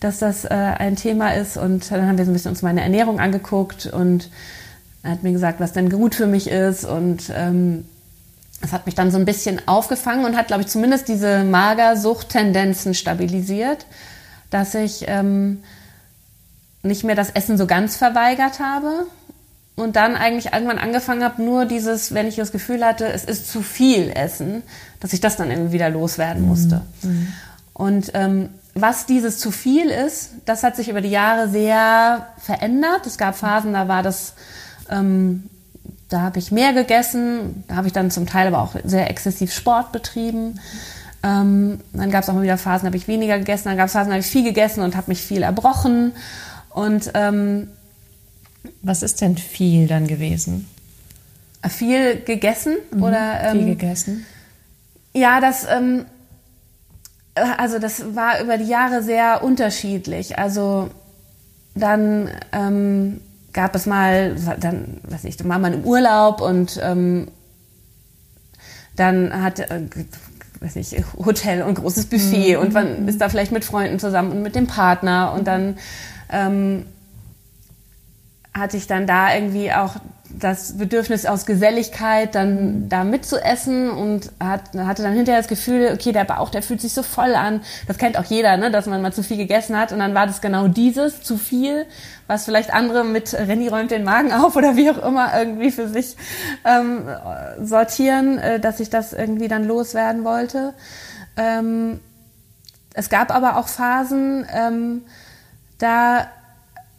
dass 0.00 0.18
das 0.18 0.44
äh, 0.44 0.48
ein 0.48 0.94
Thema 0.94 1.34
ist. 1.34 1.56
Und 1.56 1.90
dann 1.90 2.06
haben 2.06 2.18
wir 2.18 2.24
so 2.24 2.30
ein 2.30 2.34
bisschen 2.34 2.52
uns 2.52 2.62
meine 2.62 2.82
Ernährung 2.82 3.18
angeguckt 3.18 3.86
und 3.86 4.30
er 5.02 5.12
hat 5.12 5.22
mir 5.22 5.32
gesagt, 5.32 5.58
was 5.58 5.72
denn 5.72 5.90
gut 5.90 6.14
für 6.14 6.26
mich 6.26 6.48
ist. 6.48 6.84
Und 6.84 7.32
ähm, 7.34 7.84
das 8.60 8.72
hat 8.72 8.86
mich 8.86 8.94
dann 8.94 9.10
so 9.10 9.18
ein 9.18 9.24
bisschen 9.24 9.60
aufgefangen 9.66 10.24
und 10.24 10.36
hat, 10.36 10.48
glaube 10.48 10.62
ich, 10.62 10.68
zumindest 10.68 11.08
diese 11.08 11.44
Magersucht-Tendenzen 11.44 12.94
stabilisiert, 12.94 13.86
dass 14.50 14.74
ich 14.74 15.04
ähm, 15.08 15.62
nicht 16.82 17.04
mehr 17.04 17.14
das 17.14 17.30
Essen 17.30 17.58
so 17.58 17.66
ganz 17.66 17.96
verweigert 17.96 18.60
habe 18.60 19.06
und 19.76 19.96
dann 19.96 20.16
eigentlich 20.16 20.52
irgendwann 20.52 20.78
angefangen 20.78 21.22
habe, 21.22 21.42
nur 21.42 21.64
dieses, 21.64 22.12
wenn 22.14 22.26
ich 22.26 22.36
das 22.36 22.52
Gefühl 22.52 22.84
hatte, 22.84 23.06
es 23.06 23.24
ist 23.24 23.50
zu 23.50 23.62
viel 23.62 24.10
Essen, 24.10 24.62
dass 25.00 25.12
ich 25.12 25.20
das 25.20 25.36
dann 25.36 25.50
irgendwie 25.50 25.72
wieder 25.72 25.90
loswerden 25.90 26.42
mhm. 26.42 26.48
musste. 26.48 26.82
Mhm. 27.02 27.32
Und 27.74 28.10
ähm, 28.14 28.48
was 28.74 29.06
dieses 29.06 29.38
zu 29.38 29.50
viel 29.50 29.86
ist, 29.88 30.32
das 30.44 30.62
hat 30.62 30.76
sich 30.76 30.88
über 30.88 31.00
die 31.00 31.10
Jahre 31.10 31.48
sehr 31.48 32.26
verändert. 32.38 33.06
Es 33.06 33.18
gab 33.18 33.36
Phasen, 33.36 33.72
da 33.72 33.88
war 33.88 34.02
das, 34.02 34.34
ähm, 34.90 35.44
da 36.08 36.22
habe 36.22 36.38
ich 36.38 36.50
mehr 36.50 36.72
gegessen, 36.72 37.64
da 37.68 37.76
habe 37.76 37.86
ich 37.86 37.92
dann 37.92 38.10
zum 38.10 38.26
Teil 38.26 38.48
aber 38.48 38.60
auch 38.60 38.74
sehr 38.84 39.10
exzessiv 39.10 39.52
Sport 39.52 39.92
betrieben. 39.92 40.60
Ähm, 41.22 41.80
dann 41.92 42.10
gab 42.10 42.22
es 42.22 42.28
auch 42.28 42.34
mal 42.34 42.42
wieder 42.42 42.58
Phasen, 42.58 42.84
da 42.84 42.86
habe 42.86 42.96
ich 42.96 43.08
weniger 43.08 43.38
gegessen, 43.38 43.68
dann 43.68 43.76
gab 43.76 43.86
es 43.86 43.92
Phasen, 43.92 44.08
da 44.08 44.14
habe 44.14 44.20
ich 44.20 44.30
viel 44.30 44.44
gegessen 44.44 44.82
und 44.82 44.96
habe 44.96 45.10
mich 45.10 45.22
viel 45.22 45.42
erbrochen. 45.42 46.12
Und 46.78 47.10
ähm, 47.14 47.68
was 48.82 49.02
ist 49.02 49.20
denn 49.20 49.36
viel 49.36 49.88
dann 49.88 50.06
gewesen? 50.06 50.68
Viel 51.68 52.20
gegessen 52.20 52.76
mhm, 52.92 53.02
oder 53.02 53.40
ähm, 53.42 53.58
viel 53.58 53.66
gegessen? 53.66 54.26
Ja, 55.12 55.40
das 55.40 55.66
ähm, 55.68 56.04
also 57.34 57.80
das 57.80 58.14
war 58.14 58.40
über 58.40 58.58
die 58.58 58.68
Jahre 58.68 59.02
sehr 59.02 59.42
unterschiedlich. 59.42 60.38
Also 60.38 60.90
dann 61.74 62.30
ähm, 62.52 63.22
gab 63.52 63.74
es 63.74 63.86
mal, 63.86 64.36
dann, 64.60 65.00
weiß 65.02 65.24
ich, 65.24 65.36
dann 65.36 65.48
war 65.48 65.58
man 65.58 65.74
im 65.74 65.84
Urlaub 65.84 66.40
und 66.40 66.78
ähm, 66.80 67.28
dann 68.94 69.42
hat, 69.42 69.58
äh, 69.58 69.82
weiß 70.60 70.76
ich, 70.76 71.02
Hotel 71.18 71.62
und 71.62 71.74
großes 71.74 72.06
Buffet 72.06 72.56
mhm. 72.56 72.62
und 72.62 72.72
man 72.72 73.08
ist 73.08 73.20
da 73.20 73.28
vielleicht 73.28 73.50
mit 73.50 73.64
Freunden 73.64 73.98
zusammen 73.98 74.30
und 74.30 74.42
mit 74.42 74.54
dem 74.54 74.68
Partner 74.68 75.32
und 75.32 75.48
dann 75.48 75.76
ähm, 76.30 76.86
hatte 78.54 78.76
ich 78.76 78.86
dann 78.86 79.06
da 79.06 79.34
irgendwie 79.34 79.72
auch 79.72 79.96
das 80.30 80.76
Bedürfnis 80.76 81.26
aus 81.26 81.46
Geselligkeit, 81.46 82.34
dann 82.34 82.88
da 82.88 83.04
mitzuessen 83.04 83.90
und 83.90 84.30
hat, 84.40 84.74
hatte 84.76 85.02
dann 85.02 85.14
hinterher 85.14 85.40
das 85.40 85.48
Gefühl, 85.48 85.90
okay, 85.94 86.12
der 86.12 86.24
Bauch, 86.24 86.50
der 86.50 86.62
fühlt 86.62 86.80
sich 86.80 86.92
so 86.92 87.02
voll 87.02 87.34
an. 87.34 87.62
Das 87.86 87.98
kennt 87.98 88.18
auch 88.18 88.24
jeder, 88.24 88.56
ne, 88.56 88.70
dass 88.70 88.86
man 88.86 89.00
mal 89.00 89.12
zu 89.12 89.22
viel 89.22 89.38
gegessen 89.38 89.78
hat 89.78 89.90
und 89.90 89.98
dann 89.98 90.14
war 90.14 90.26
das 90.26 90.40
genau 90.40 90.68
dieses, 90.68 91.22
zu 91.22 91.38
viel, 91.38 91.86
was 92.26 92.44
vielleicht 92.44 92.72
andere 92.72 93.04
mit 93.04 93.32
Renny 93.32 93.68
räumt 93.68 93.90
den 93.90 94.04
Magen 94.04 94.32
auf 94.32 94.54
oder 94.54 94.76
wie 94.76 94.90
auch 94.90 94.98
immer 94.98 95.36
irgendwie 95.38 95.70
für 95.70 95.88
sich 95.88 96.16
ähm, 96.64 97.08
sortieren, 97.62 98.38
äh, 98.38 98.60
dass 98.60 98.80
ich 98.80 98.90
das 98.90 99.12
irgendwie 99.14 99.48
dann 99.48 99.64
loswerden 99.64 100.24
wollte. 100.24 100.74
Ähm, 101.36 102.00
es 102.94 103.08
gab 103.08 103.34
aber 103.34 103.56
auch 103.56 103.68
Phasen, 103.68 104.46
ähm, 104.52 105.02
da 105.78 106.28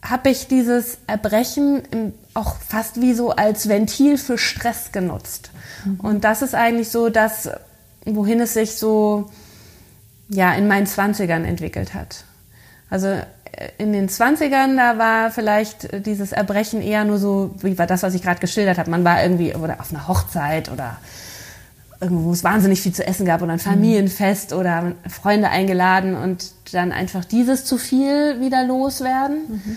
habe 0.02 0.30
ich 0.30 0.48
dieses 0.48 0.98
Erbrechen 1.06 2.14
auch 2.34 2.56
fast 2.56 3.00
wie 3.00 3.12
so 3.12 3.30
als 3.30 3.68
Ventil 3.68 4.16
für 4.16 4.38
Stress 4.38 4.92
genutzt. 4.92 5.50
Mhm. 5.84 6.00
Und 6.00 6.24
das 6.24 6.42
ist 6.42 6.54
eigentlich 6.54 6.90
so 6.90 7.10
das, 7.10 7.50
wohin 8.04 8.40
es 8.40 8.54
sich 8.54 8.76
so 8.76 9.30
ja, 10.28 10.54
in 10.54 10.68
meinen 10.68 10.86
Zwanzigern 10.86 11.44
entwickelt 11.44 11.92
hat. 11.92 12.24
Also 12.88 13.08
äh, 13.08 13.24
in 13.78 13.92
den 13.92 14.08
Zwanzigern, 14.08 14.76
da 14.76 14.96
war 14.96 15.30
vielleicht 15.30 16.06
dieses 16.06 16.32
Erbrechen 16.32 16.80
eher 16.80 17.04
nur 17.04 17.18
so, 17.18 17.54
wie 17.60 17.76
war 17.78 17.86
das, 17.86 18.02
was 18.02 18.14
ich 18.14 18.22
gerade 18.22 18.40
geschildert 18.40 18.78
habe. 18.78 18.90
Man 18.90 19.04
war 19.04 19.22
irgendwie 19.22 19.54
oder 19.54 19.80
auf 19.80 19.90
einer 19.92 20.08
Hochzeit 20.08 20.70
oder 20.70 20.96
irgendwo, 22.00 22.24
wo 22.24 22.32
es 22.32 22.44
wahnsinnig 22.44 22.80
viel 22.80 22.92
zu 22.92 23.06
essen 23.06 23.26
gab 23.26 23.42
oder 23.42 23.52
ein 23.52 23.58
Familienfest 23.58 24.52
oder 24.52 24.92
Freunde 25.08 25.50
eingeladen 25.50 26.14
und 26.14 26.52
dann 26.72 26.92
einfach 26.92 27.24
dieses 27.24 27.64
zu 27.64 27.78
viel 27.78 28.40
wieder 28.40 28.64
loswerden. 28.64 29.38
Mhm. 29.48 29.76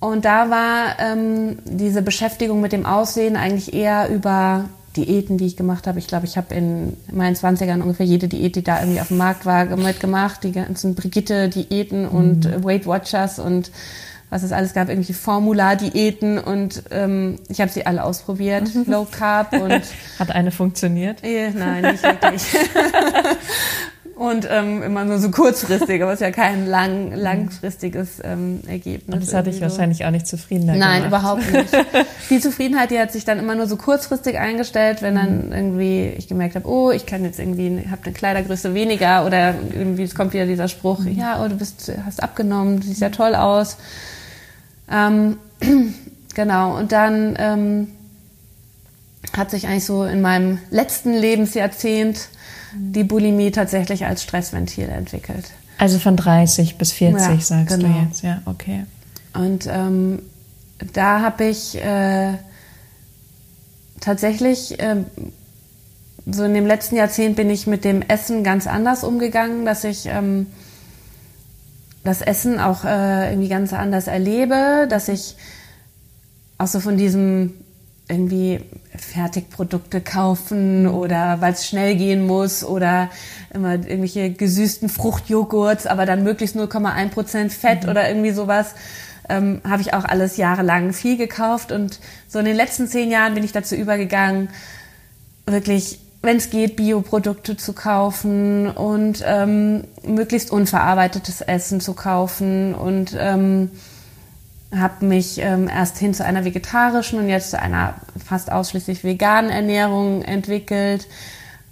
Und 0.00 0.24
da 0.24 0.48
war 0.48 0.98
ähm, 1.00 1.58
diese 1.64 2.02
Beschäftigung 2.02 2.60
mit 2.60 2.72
dem 2.72 2.86
Aussehen 2.86 3.36
eigentlich 3.36 3.74
eher 3.74 4.08
über 4.10 4.66
Diäten, 4.96 5.38
die 5.38 5.46
ich 5.46 5.56
gemacht 5.56 5.86
habe. 5.86 5.98
Ich 5.98 6.06
glaube, 6.06 6.26
ich 6.26 6.36
habe 6.36 6.54
in 6.54 6.96
meinen 7.12 7.34
20ern 7.34 7.82
ungefähr 7.82 8.06
jede 8.06 8.28
Diät, 8.28 8.56
die 8.56 8.62
da 8.62 8.80
irgendwie 8.80 9.00
auf 9.00 9.08
dem 9.08 9.16
Markt 9.16 9.44
war, 9.44 9.64
mitgemacht. 9.76 10.44
Die 10.44 10.52
ganzen 10.52 10.94
Brigitte-Diäten 10.94 12.02
mhm. 12.02 12.08
und 12.08 12.64
Weight 12.64 12.86
Watchers 12.86 13.38
und 13.38 13.70
was 14.30 14.42
es 14.42 14.52
alles 14.52 14.74
gab, 14.74 14.88
irgendwelche 14.88 15.18
Formula-Diäten 15.18 16.38
und 16.38 16.82
ähm, 16.90 17.38
ich 17.48 17.60
habe 17.60 17.70
sie 17.70 17.86
alle 17.86 18.04
ausprobiert, 18.04 18.74
mhm. 18.74 18.84
Low 18.86 19.06
Carb 19.10 19.52
und 19.54 19.82
hat 20.18 20.30
eine 20.30 20.50
funktioniert? 20.50 21.24
Äh, 21.24 21.50
nein, 21.50 21.82
nicht 21.92 22.02
wirklich. 22.02 22.42
und 24.18 24.48
ähm, 24.50 24.82
immer 24.82 25.04
nur 25.04 25.18
so 25.18 25.30
kurzfristig, 25.30 26.02
aber 26.02 26.12
es 26.12 26.20
ist 26.20 26.26
ja 26.26 26.32
kein 26.32 26.66
lang, 26.66 27.12
langfristiges 27.14 28.20
ähm, 28.22 28.60
Ergebnis. 28.66 29.14
Und 29.14 29.22
das 29.22 29.32
hatte 29.32 29.48
ich 29.48 29.56
so. 29.56 29.62
wahrscheinlich 29.62 30.04
auch 30.04 30.10
nicht 30.10 30.26
zufrieden 30.26 30.66
Nein, 30.66 31.04
gemacht. 31.04 31.06
überhaupt 31.06 31.52
nicht. 31.52 31.68
Die 32.30 32.40
Zufriedenheit, 32.40 32.90
die 32.90 32.98
hat 32.98 33.12
sich 33.12 33.24
dann 33.24 33.38
immer 33.38 33.54
nur 33.54 33.66
so 33.66 33.76
kurzfristig 33.76 34.38
eingestellt, 34.38 35.02
wenn 35.02 35.14
dann 35.14 35.46
mhm. 35.46 35.52
irgendwie 35.52 36.08
ich 36.18 36.26
gemerkt 36.26 36.56
habe, 36.56 36.68
oh, 36.68 36.90
ich 36.90 37.06
kann 37.06 37.24
jetzt 37.24 37.38
irgendwie, 37.38 37.86
habe 37.88 38.02
eine 38.04 38.12
Kleidergröße 38.12 38.74
weniger 38.74 39.24
oder 39.24 39.54
irgendwie 39.72 40.02
es 40.02 40.14
kommt 40.14 40.32
wieder 40.32 40.46
dieser 40.46 40.68
Spruch, 40.68 40.98
mhm. 40.98 41.16
ja, 41.16 41.42
oh, 41.42 41.48
du 41.48 41.56
bist, 41.56 41.90
hast 42.04 42.22
abgenommen, 42.22 42.80
du 42.80 42.86
siehst 42.86 43.00
ja 43.00 43.10
toll 43.10 43.34
aus. 43.34 43.76
Ähm, 44.90 45.38
genau, 46.34 46.78
und 46.78 46.92
dann 46.92 47.36
ähm, 47.38 47.88
hat 49.36 49.50
sich 49.50 49.66
eigentlich 49.66 49.84
so 49.84 50.04
in 50.04 50.20
meinem 50.20 50.58
letzten 50.70 51.12
Lebensjahrzehnt 51.12 52.28
die 52.74 53.04
Bulimie 53.04 53.50
tatsächlich 53.50 54.04
als 54.04 54.22
Stressventil 54.22 54.88
entwickelt. 54.88 55.50
Also 55.78 55.98
von 55.98 56.16
30 56.16 56.76
bis 56.76 56.92
40 56.92 57.20
ja, 57.20 57.40
sagst 57.40 57.76
genau. 57.76 57.88
du 57.88 58.04
jetzt, 58.04 58.22
ja, 58.22 58.42
okay. 58.46 58.84
Und 59.34 59.68
ähm, 59.70 60.22
da 60.92 61.20
habe 61.20 61.44
ich 61.44 61.76
äh, 61.82 62.34
tatsächlich, 64.00 64.78
äh, 64.80 64.96
so 66.30 66.44
in 66.44 66.54
dem 66.54 66.66
letzten 66.66 66.96
Jahrzehnt 66.96 67.36
bin 67.36 67.48
ich 67.48 67.66
mit 67.66 67.84
dem 67.84 68.02
Essen 68.02 68.44
ganz 68.44 68.66
anders 68.66 69.04
umgegangen, 69.04 69.64
dass 69.64 69.84
ich 69.84 70.06
ähm, 70.06 70.46
das 72.08 72.22
Essen 72.22 72.58
auch 72.58 72.84
äh, 72.84 73.30
irgendwie 73.30 73.48
ganz 73.48 73.72
anders 73.72 74.06
erlebe, 74.06 74.86
dass 74.88 75.08
ich 75.08 75.36
auch 76.56 76.66
so 76.66 76.80
von 76.80 76.96
diesem 76.96 77.54
irgendwie 78.08 78.60
Fertigprodukte 78.96 80.00
kaufen 80.00 80.86
oder 80.86 81.40
weil 81.40 81.52
es 81.52 81.66
schnell 81.66 81.94
gehen 81.94 82.26
muss 82.26 82.64
oder 82.64 83.10
immer 83.52 83.74
irgendwelche 83.74 84.30
gesüßten 84.30 84.88
Fruchtjoghurts, 84.88 85.86
aber 85.86 86.06
dann 86.06 86.24
möglichst 86.24 86.56
0,1 86.56 87.10
Prozent 87.10 87.52
Fett 87.52 87.84
mhm. 87.84 87.90
oder 87.90 88.08
irgendwie 88.08 88.32
sowas. 88.32 88.74
Ähm, 89.28 89.60
habe 89.68 89.82
ich 89.82 89.92
auch 89.92 90.06
alles 90.06 90.38
jahrelang 90.38 90.94
viel 90.94 91.18
gekauft 91.18 91.70
und 91.70 92.00
so 92.28 92.38
in 92.38 92.46
den 92.46 92.56
letzten 92.56 92.88
zehn 92.88 93.10
Jahren 93.10 93.34
bin 93.34 93.44
ich 93.44 93.52
dazu 93.52 93.74
übergegangen, 93.74 94.48
wirklich, 95.44 96.00
wenn 96.28 96.36
es 96.36 96.50
geht, 96.50 96.76
Bioprodukte 96.76 97.56
zu 97.56 97.72
kaufen 97.72 98.68
und 98.70 99.24
ähm, 99.26 99.84
möglichst 100.06 100.50
unverarbeitetes 100.50 101.40
Essen 101.40 101.80
zu 101.80 101.94
kaufen 101.94 102.74
und 102.74 103.16
ähm, 103.18 103.70
habe 104.76 105.06
mich 105.06 105.38
ähm, 105.38 105.68
erst 105.68 105.96
hin 105.96 106.12
zu 106.12 106.26
einer 106.26 106.44
vegetarischen 106.44 107.18
und 107.18 107.30
jetzt 107.30 107.52
zu 107.52 107.58
einer 107.58 107.94
fast 108.22 108.52
ausschließlich 108.52 109.04
veganen 109.04 109.50
Ernährung 109.50 110.20
entwickelt, 110.20 111.08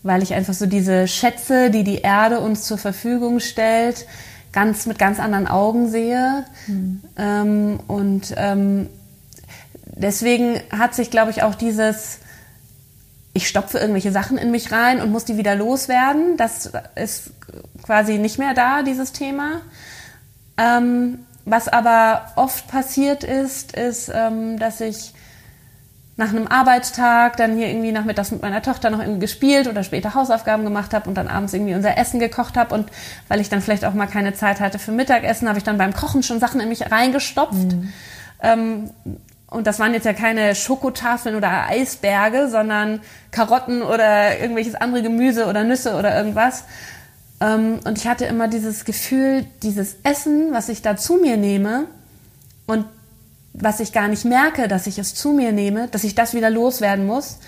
weil 0.02 0.22
ich 0.22 0.32
einfach 0.32 0.54
so 0.54 0.64
diese 0.64 1.06
Schätze, 1.06 1.70
die 1.70 1.84
die 1.84 1.98
Erde 1.98 2.40
uns 2.40 2.62
zur 2.62 2.78
Verfügung 2.78 3.40
stellt, 3.40 4.06
ganz 4.52 4.86
mit 4.86 4.98
ganz 4.98 5.20
anderen 5.20 5.48
Augen 5.48 5.90
sehe. 5.90 6.44
Mhm. 6.66 7.02
Ähm, 7.18 7.80
und 7.88 8.32
ähm, 8.38 8.88
deswegen 9.84 10.62
hat 10.70 10.94
sich, 10.94 11.10
glaube 11.10 11.30
ich, 11.30 11.42
auch 11.42 11.56
dieses 11.56 12.20
ich 13.36 13.48
stopfe 13.48 13.78
irgendwelche 13.78 14.12
Sachen 14.12 14.38
in 14.38 14.50
mich 14.50 14.72
rein 14.72 15.00
und 15.00 15.12
muss 15.12 15.26
die 15.26 15.36
wieder 15.36 15.54
loswerden. 15.54 16.36
Das 16.36 16.72
ist 16.94 17.30
quasi 17.82 18.18
nicht 18.18 18.38
mehr 18.38 18.54
da, 18.54 18.82
dieses 18.82 19.12
Thema. 19.12 19.60
Ähm, 20.56 21.18
was 21.44 21.68
aber 21.68 22.32
oft 22.36 22.66
passiert 22.66 23.24
ist, 23.24 23.76
ist, 23.76 24.10
ähm, 24.12 24.58
dass 24.58 24.80
ich 24.80 25.12
nach 26.16 26.30
einem 26.30 26.46
Arbeitstag 26.46 27.36
dann 27.36 27.56
hier 27.56 27.68
irgendwie 27.68 27.92
nachmittags 27.92 28.30
mit 28.30 28.40
meiner 28.40 28.62
Tochter 28.62 28.88
noch 28.88 29.00
irgendwie 29.00 29.20
gespielt 29.20 29.68
oder 29.68 29.84
später 29.84 30.14
Hausaufgaben 30.14 30.64
gemacht 30.64 30.94
habe 30.94 31.06
und 31.06 31.14
dann 31.14 31.28
abends 31.28 31.52
irgendwie 31.52 31.74
unser 31.74 31.98
Essen 31.98 32.18
gekocht 32.20 32.56
habe 32.56 32.74
und 32.74 32.88
weil 33.28 33.40
ich 33.40 33.50
dann 33.50 33.60
vielleicht 33.60 33.84
auch 33.84 33.92
mal 33.92 34.06
keine 34.06 34.32
Zeit 34.32 34.60
hatte 34.60 34.78
für 34.78 34.92
Mittagessen, 34.92 35.46
habe 35.46 35.58
ich 35.58 35.64
dann 35.64 35.76
beim 35.76 35.92
Kochen 35.92 36.22
schon 36.22 36.40
Sachen 36.40 36.58
in 36.60 36.70
mich 36.70 36.90
reingestopft. 36.90 37.72
Mhm. 37.72 37.92
Ähm, 38.40 38.90
und 39.48 39.66
das 39.66 39.78
waren 39.78 39.94
jetzt 39.94 40.06
ja 40.06 40.12
keine 40.12 40.54
Schokotafeln 40.54 41.36
oder 41.36 41.68
Eisberge, 41.68 42.48
sondern 42.48 43.00
Karotten 43.30 43.82
oder 43.82 44.38
irgendwelches 44.40 44.74
andere 44.74 45.02
Gemüse 45.02 45.46
oder 45.46 45.62
Nüsse 45.62 45.94
oder 45.94 46.16
irgendwas. 46.16 46.64
Ähm, 47.40 47.78
und 47.84 47.98
ich 47.98 48.08
hatte 48.08 48.24
immer 48.24 48.48
dieses 48.48 48.84
Gefühl, 48.84 49.44
dieses 49.62 49.96
Essen, 50.02 50.52
was 50.52 50.68
ich 50.68 50.82
da 50.82 50.96
zu 50.96 51.14
mir 51.16 51.36
nehme 51.36 51.86
und 52.66 52.86
was 53.52 53.80
ich 53.80 53.92
gar 53.92 54.08
nicht 54.08 54.24
merke, 54.24 54.68
dass 54.68 54.86
ich 54.86 54.98
es 54.98 55.14
zu 55.14 55.32
mir 55.32 55.52
nehme, 55.52 55.88
dass 55.88 56.04
ich 56.04 56.14
das 56.14 56.34
wieder 56.34 56.50
loswerden 56.50 57.06
muss. 57.06 57.38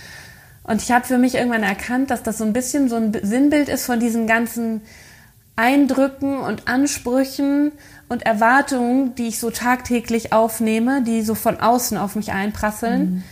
Und 0.63 0.83
ich 0.83 0.93
habe 0.93 1.05
für 1.05 1.19
mich 1.19 1.35
irgendwann 1.35 1.63
erkannt, 1.63 2.11
dass 2.11 2.23
das 2.23 2.39
so 2.39 2.45
ein 2.45 2.53
bisschen 2.53 2.89
so 2.89 2.97
ein 2.97 3.13
Sinnbild 3.23 3.69
ist 3.69 3.87
von 3.87 3.99
diesen 3.99 4.27
ganzen 4.27 4.83
Eindrücken 5.57 6.39
und 6.39 6.69
Ansprüchen 6.69 7.73
und 8.09 8.23
Erwartungen, 8.25 9.15
die 9.15 9.29
ich 9.29 9.39
so 9.39 9.51
tagtäglich 9.51 10.33
aufnehme, 10.33 11.03
die 11.03 11.23
so 11.23 11.35
von 11.35 11.61
außen 11.61 11.99
auf 11.99 12.17
mich 12.17 12.33
einprasseln. 12.33 13.11
Mhm 13.11 13.25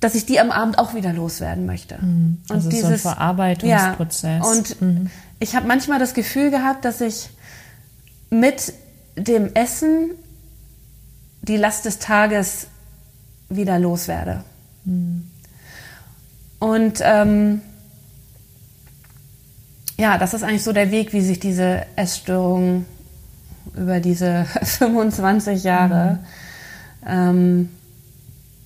dass 0.00 0.14
ich 0.14 0.26
die 0.26 0.38
am 0.38 0.50
Abend 0.50 0.78
auch 0.78 0.94
wieder 0.94 1.12
loswerden 1.12 1.66
möchte. 1.66 1.98
Mhm. 2.00 2.38
Also 2.48 2.66
und 2.66 2.72
dieses, 2.72 3.02
so 3.02 3.08
ein 3.08 3.14
Verarbeitungsprozess. 3.14 4.42
Ja, 4.44 4.50
und 4.50 4.80
mhm. 4.80 5.10
ich 5.40 5.56
habe 5.56 5.66
manchmal 5.66 5.98
das 5.98 6.14
Gefühl 6.14 6.50
gehabt, 6.50 6.84
dass 6.84 7.00
ich 7.00 7.30
mit 8.30 8.72
dem 9.16 9.54
Essen 9.54 10.10
die 11.42 11.56
Last 11.56 11.84
des 11.84 11.98
Tages 11.98 12.68
wieder 13.48 13.78
loswerde. 13.78 14.44
Mhm. 14.84 15.28
Und 16.60 17.00
ähm, 17.02 17.60
ja, 19.96 20.18
das 20.18 20.34
ist 20.34 20.44
eigentlich 20.44 20.62
so 20.62 20.72
der 20.72 20.92
Weg, 20.92 21.12
wie 21.12 21.22
sich 21.22 21.40
diese 21.40 21.86
Essstörung 21.96 22.84
über 23.80 24.00
diese 24.00 24.44
25 24.62 25.64
Jahre 25.64 26.18
mhm. 27.02 27.06
ähm, 27.06 27.68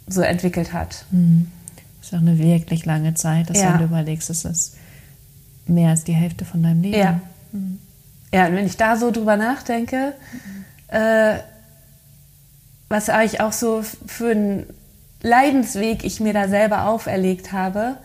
so 0.06 0.20
entwickelt 0.22 0.72
hat. 0.72 1.04
Mhm. 1.10 1.50
Das 1.98 2.08
ist 2.08 2.14
auch 2.14 2.20
eine 2.20 2.38
wirklich 2.38 2.84
lange 2.84 3.14
Zeit, 3.14 3.50
dass 3.50 3.60
ja. 3.60 3.76
du 3.76 3.84
überlegst, 3.84 4.28
es 4.30 4.44
ist 4.44 4.76
mehr 5.66 5.90
als 5.90 6.04
die 6.04 6.14
Hälfte 6.14 6.44
von 6.44 6.62
deinem 6.62 6.82
Leben. 6.82 6.98
Ja, 6.98 7.20
mhm. 7.52 7.78
ja 8.32 8.46
und 8.46 8.54
wenn 8.54 8.66
ich 8.66 8.76
da 8.76 8.96
so 8.96 9.10
drüber 9.10 9.36
nachdenke, 9.36 10.14
mhm. 10.32 10.96
äh, 10.96 11.38
was 12.88 13.08
eigentlich 13.08 13.40
auch 13.40 13.52
so 13.52 13.82
für 14.06 14.32
einen 14.32 14.66
Leidensweg 15.22 16.04
ich 16.04 16.20
mir 16.20 16.32
da 16.32 16.48
selber 16.48 16.88
auferlegt 16.88 17.52
habe, 17.52 17.96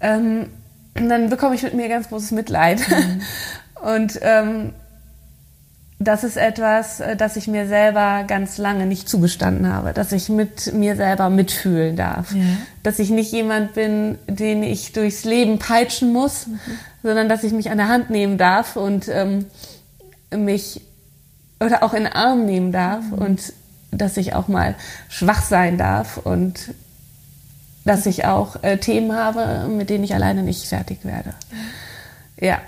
ähm, 0.00 0.46
dann 0.94 1.30
bekomme 1.30 1.54
ich 1.54 1.62
mit 1.62 1.74
mir 1.74 1.88
ganz 1.88 2.08
großes 2.08 2.32
Mitleid. 2.32 2.80
Mhm. 2.88 3.20
Und 3.82 4.18
ähm, 4.22 4.72
das 6.02 6.24
ist 6.24 6.38
etwas, 6.38 7.00
äh, 7.00 7.14
das 7.14 7.36
ich 7.36 7.46
mir 7.46 7.68
selber 7.68 8.24
ganz 8.26 8.56
lange 8.56 8.86
nicht 8.86 9.08
zugestanden 9.08 9.72
habe, 9.72 9.92
dass 9.92 10.12
ich 10.12 10.30
mit 10.30 10.72
mir 10.72 10.96
selber 10.96 11.28
mitfühlen 11.28 11.94
darf. 11.94 12.32
Ja. 12.34 12.42
Dass 12.82 12.98
ich 12.98 13.10
nicht 13.10 13.30
jemand 13.32 13.74
bin, 13.74 14.18
den 14.26 14.62
ich 14.62 14.92
durchs 14.92 15.24
Leben 15.24 15.58
peitschen 15.58 16.12
muss, 16.12 16.46
mhm. 16.46 16.58
sondern 17.02 17.28
dass 17.28 17.44
ich 17.44 17.52
mich 17.52 17.70
an 17.70 17.76
der 17.76 17.88
Hand 17.88 18.08
nehmen 18.08 18.38
darf 18.38 18.76
und 18.76 19.08
ähm, 19.08 19.44
mich 20.34 20.80
oder 21.62 21.82
auch 21.82 21.92
in 21.92 22.04
den 22.04 22.12
Arm 22.14 22.46
nehmen 22.46 22.72
darf 22.72 23.04
mhm. 23.04 23.18
und 23.18 23.52
dass 23.90 24.16
ich 24.16 24.34
auch 24.34 24.48
mal 24.48 24.76
schwach 25.10 25.42
sein 25.42 25.76
darf 25.76 26.16
und 26.16 26.72
dass 27.84 28.06
ich 28.06 28.24
auch 28.24 28.62
äh, 28.62 28.78
Themen 28.78 29.14
habe, 29.14 29.68
mit 29.68 29.90
denen 29.90 30.04
ich 30.04 30.14
alleine 30.14 30.42
nicht 30.42 30.66
fertig 30.66 31.04
werde. 31.04 31.34
Ja. 32.40 32.58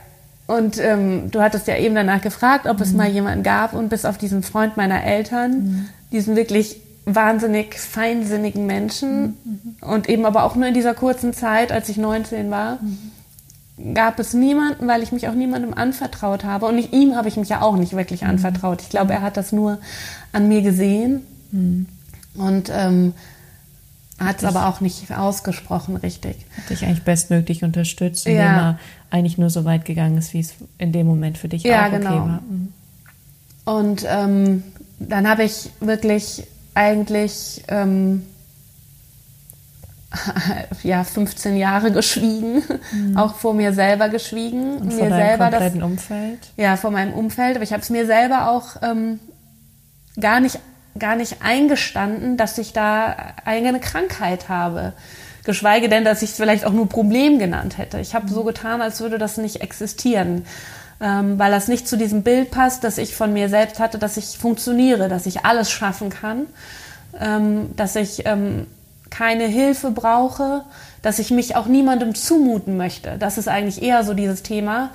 Und 0.56 0.78
ähm, 0.78 1.30
du 1.30 1.40
hattest 1.40 1.66
ja 1.66 1.76
eben 1.76 1.94
danach 1.94 2.20
gefragt, 2.20 2.66
ob 2.66 2.76
mhm. 2.76 2.82
es 2.82 2.92
mal 2.92 3.08
jemanden 3.08 3.42
gab 3.42 3.72
und 3.72 3.88
bis 3.88 4.04
auf 4.04 4.18
diesen 4.18 4.42
Freund 4.42 4.76
meiner 4.76 5.02
Eltern, 5.02 5.50
mhm. 5.50 5.88
diesen 6.12 6.36
wirklich 6.36 6.80
wahnsinnig 7.06 7.78
feinsinnigen 7.78 8.66
Menschen 8.66 9.36
mhm. 9.44 9.76
und 9.80 10.08
eben 10.08 10.26
aber 10.26 10.44
auch 10.44 10.54
nur 10.54 10.68
in 10.68 10.74
dieser 10.74 10.94
kurzen 10.94 11.32
Zeit, 11.32 11.72
als 11.72 11.88
ich 11.88 11.96
19 11.96 12.50
war, 12.50 12.78
mhm. 12.82 13.94
gab 13.94 14.18
es 14.18 14.34
niemanden, 14.34 14.86
weil 14.86 15.02
ich 15.02 15.10
mich 15.10 15.26
auch 15.26 15.34
niemandem 15.34 15.72
anvertraut 15.72 16.44
habe. 16.44 16.66
Und 16.66 16.76
ich, 16.76 16.92
ihm 16.92 17.16
habe 17.16 17.28
ich 17.28 17.36
mich 17.36 17.48
ja 17.48 17.62
auch 17.62 17.76
nicht 17.76 17.96
wirklich 17.96 18.22
mhm. 18.22 18.30
anvertraut. 18.30 18.82
Ich 18.82 18.90
glaube, 18.90 19.14
er 19.14 19.22
hat 19.22 19.38
das 19.38 19.52
nur 19.52 19.78
an 20.32 20.48
mir 20.48 20.60
gesehen. 20.60 21.26
Mhm. 21.50 21.86
Und 22.36 22.70
ähm, 22.70 23.14
Hat 24.24 24.38
es 24.38 24.44
aber 24.44 24.68
auch 24.68 24.80
nicht 24.80 25.11
ausgesprochen, 25.11 25.96
richtig. 25.96 26.37
Hat 26.56 26.70
dich 26.70 26.85
eigentlich 26.85 27.02
bestmöglich 27.02 27.64
unterstützt, 27.64 28.26
indem 28.26 28.42
ja. 28.42 28.70
er 28.70 28.78
eigentlich 29.11 29.38
nur 29.38 29.50
so 29.50 29.64
weit 29.64 29.85
gegangen 29.85 30.18
ist, 30.18 30.32
wie 30.32 30.40
es 30.40 30.54
in 30.78 30.92
dem 30.92 31.06
Moment 31.06 31.38
für 31.38 31.48
dich 31.48 31.62
ja, 31.62 31.82
auch 31.82 31.87
okay 31.88 31.98
genau. 31.98 32.11
war. 32.11 32.42
Mhm. 32.48 32.72
Und 33.64 34.06
ähm, 34.08 34.62
dann 34.98 35.28
habe 35.28 35.44
ich 35.44 35.70
wirklich 35.80 36.44
eigentlich 36.74 37.62
ähm, 37.68 38.24
ja 40.82 41.04
15 41.04 41.56
Jahre 41.56 41.92
geschwiegen, 41.92 42.62
mhm. 42.92 43.16
auch 43.16 43.35
vor 43.37 43.54
mir 43.54 43.72
selber 43.72 44.08
geschwiegen, 44.08 44.78
Und 44.78 44.92
vor 44.92 45.08
mir 45.08 45.14
selber 45.14 45.50
das 45.50 45.74
Umfeld. 45.74 46.52
Ja, 46.56 46.76
vor 46.76 46.90
meinem 46.90 47.12
Umfeld, 47.12 47.56
aber 47.56 47.64
ich 47.64 47.72
habe 47.72 47.82
es 47.82 47.90
mir 47.90 48.06
selber 48.06 48.50
auch 48.50 48.82
ähm, 48.82 49.20
gar 50.20 50.40
nicht 50.40 50.58
gar 50.98 51.16
nicht 51.16 51.37
eingestanden, 51.42 52.37
dass 52.37 52.59
ich 52.59 52.72
da 52.72 53.35
eine 53.44 53.81
Krankheit 53.81 54.48
habe. 54.48 54.92
Geschweige 55.44 55.88
denn, 55.88 56.05
dass 56.05 56.22
ich 56.22 56.31
es 56.31 56.37
vielleicht 56.37 56.64
auch 56.64 56.72
nur 56.72 56.88
Problem 56.88 57.38
genannt 57.38 57.78
hätte. 57.78 57.98
Ich 57.98 58.14
habe 58.14 58.28
so 58.28 58.44
getan, 58.44 58.81
als 58.81 59.00
würde 59.00 59.18
das 59.18 59.38
nicht 59.38 59.61
existieren, 59.61 60.44
ähm, 61.00 61.38
weil 61.38 61.50
das 61.50 61.66
nicht 61.66 61.88
zu 61.88 61.96
diesem 61.96 62.22
Bild 62.22 62.50
passt, 62.50 62.85
dass 62.85 62.98
ich 62.98 63.16
von 63.16 63.33
mir 63.33 63.48
selbst 63.48 63.81
hatte, 63.81 63.98
dass 63.98 64.16
ich 64.16 64.38
funktioniere, 64.38 65.09
dass 65.09 65.26
ich 65.26 65.44
alles 65.44 65.70
schaffen 65.70 66.11
kann, 66.11 66.46
ähm, 67.18 67.74
dass 67.74 67.96
ich 67.96 68.24
ähm, 68.26 68.66
keine 69.11 69.46
Hilfe 69.46 69.90
brauche, 69.90 70.64
dass 71.02 71.18
ich 71.18 71.31
mich 71.31 71.57
auch 71.57 71.66
niemandem 71.66 72.14
zumuten 72.14 72.76
möchte. 72.76 73.16
Das 73.18 73.37
ist 73.37 73.48
eigentlich 73.48 73.83
eher 73.83 74.05
so 74.05 74.14
dieses 74.14 74.42
Thema. 74.44 74.90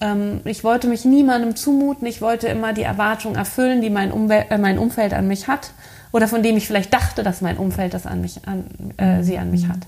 Ähm, 0.00 0.40
ich 0.44 0.64
wollte 0.64 0.86
mich 0.86 1.04
niemandem 1.04 1.56
zumuten. 1.56 2.06
Ich 2.06 2.20
wollte 2.20 2.48
immer 2.48 2.72
die 2.72 2.82
Erwartungen 2.82 3.36
erfüllen, 3.36 3.82
die 3.82 3.90
mein, 3.90 4.12
Umwel 4.12 4.46
äh, 4.50 4.58
mein 4.58 4.78
Umfeld 4.78 5.12
an 5.12 5.28
mich 5.28 5.48
hat 5.48 5.72
oder 6.12 6.26
von 6.28 6.42
dem 6.42 6.56
ich 6.56 6.66
vielleicht 6.66 6.92
dachte, 6.92 7.22
dass 7.22 7.40
mein 7.40 7.56
Umfeld 7.56 7.94
das 7.94 8.06
an 8.06 8.20
mich, 8.20 8.40
an, 8.46 8.64
äh, 8.96 9.22
sie 9.22 9.38
an 9.38 9.50
mich 9.50 9.68
hat. 9.68 9.80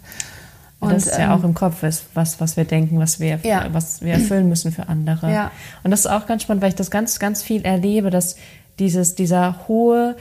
Und 0.80 0.92
das 0.92 1.06
ist 1.06 1.18
ja 1.18 1.26
ähm, 1.26 1.30
auch 1.30 1.44
im 1.44 1.54
Kopf 1.54 1.84
ist, 1.84 2.06
was, 2.14 2.40
was 2.40 2.56
wir 2.56 2.64
denken, 2.64 2.98
was 2.98 3.20
wir, 3.20 3.38
ja. 3.44 3.68
was 3.72 4.02
wir 4.02 4.14
erfüllen 4.14 4.48
müssen 4.48 4.72
für 4.72 4.88
andere. 4.88 5.32
Ja. 5.32 5.52
Und 5.84 5.92
das 5.92 6.00
ist 6.00 6.06
auch 6.06 6.26
ganz 6.26 6.42
spannend, 6.42 6.62
weil 6.62 6.70
ich 6.70 6.74
das 6.74 6.90
ganz, 6.90 7.20
ganz 7.20 7.42
viel 7.42 7.64
erlebe, 7.64 8.10
dass 8.10 8.36
dieses, 8.80 9.14
dieser 9.14 9.68
hohe 9.68 10.16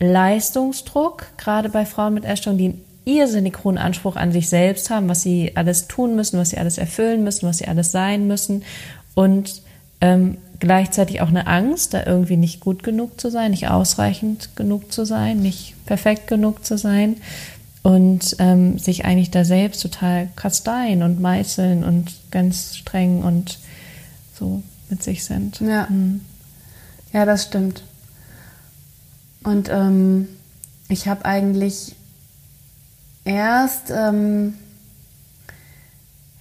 Leistungsdruck, 0.00 1.26
gerade 1.38 1.70
bei 1.70 1.86
Frauen 1.86 2.12
mit 2.12 2.24
Essstörung, 2.26 2.58
die 2.58 2.64
einen 2.66 2.84
irrsinnig 3.04 3.64
hohen 3.64 3.78
Anspruch 3.78 4.16
an 4.16 4.32
sich 4.32 4.50
selbst 4.50 4.90
haben, 4.90 5.08
was 5.08 5.22
sie 5.22 5.52
alles 5.54 5.88
tun 5.88 6.14
müssen, 6.14 6.38
was 6.38 6.50
sie 6.50 6.58
alles 6.58 6.76
erfüllen 6.76 7.24
müssen, 7.24 7.48
was 7.48 7.58
sie 7.58 7.68
alles 7.68 7.90
sein 7.90 8.26
müssen 8.26 8.64
und 9.14 9.62
ähm, 10.00 10.38
gleichzeitig 10.58 11.20
auch 11.20 11.28
eine 11.28 11.46
Angst, 11.46 11.94
da 11.94 12.04
irgendwie 12.06 12.36
nicht 12.36 12.60
gut 12.60 12.82
genug 12.82 13.20
zu 13.20 13.30
sein, 13.30 13.50
nicht 13.50 13.68
ausreichend 13.68 14.54
genug 14.56 14.92
zu 14.92 15.04
sein, 15.04 15.40
nicht 15.40 15.74
perfekt 15.86 16.28
genug 16.28 16.64
zu 16.64 16.78
sein 16.78 17.16
und 17.82 18.36
ähm, 18.38 18.78
sich 18.78 19.04
eigentlich 19.04 19.30
da 19.30 19.44
selbst 19.44 19.82
total 19.82 20.28
kasteien 20.36 21.02
und 21.02 21.20
meißeln 21.20 21.82
und 21.82 22.12
ganz 22.30 22.76
streng 22.76 23.22
und 23.22 23.58
so 24.38 24.62
mit 24.88 25.02
sich 25.02 25.24
sind. 25.24 25.60
Ja, 25.60 25.86
mhm. 25.88 26.20
ja 27.12 27.24
das 27.24 27.44
stimmt. 27.44 27.82
Und 29.42 29.68
ähm, 29.68 30.28
ich 30.88 31.08
habe 31.08 31.24
eigentlich 31.24 31.96
erst, 33.24 33.90
ähm, 33.90 34.54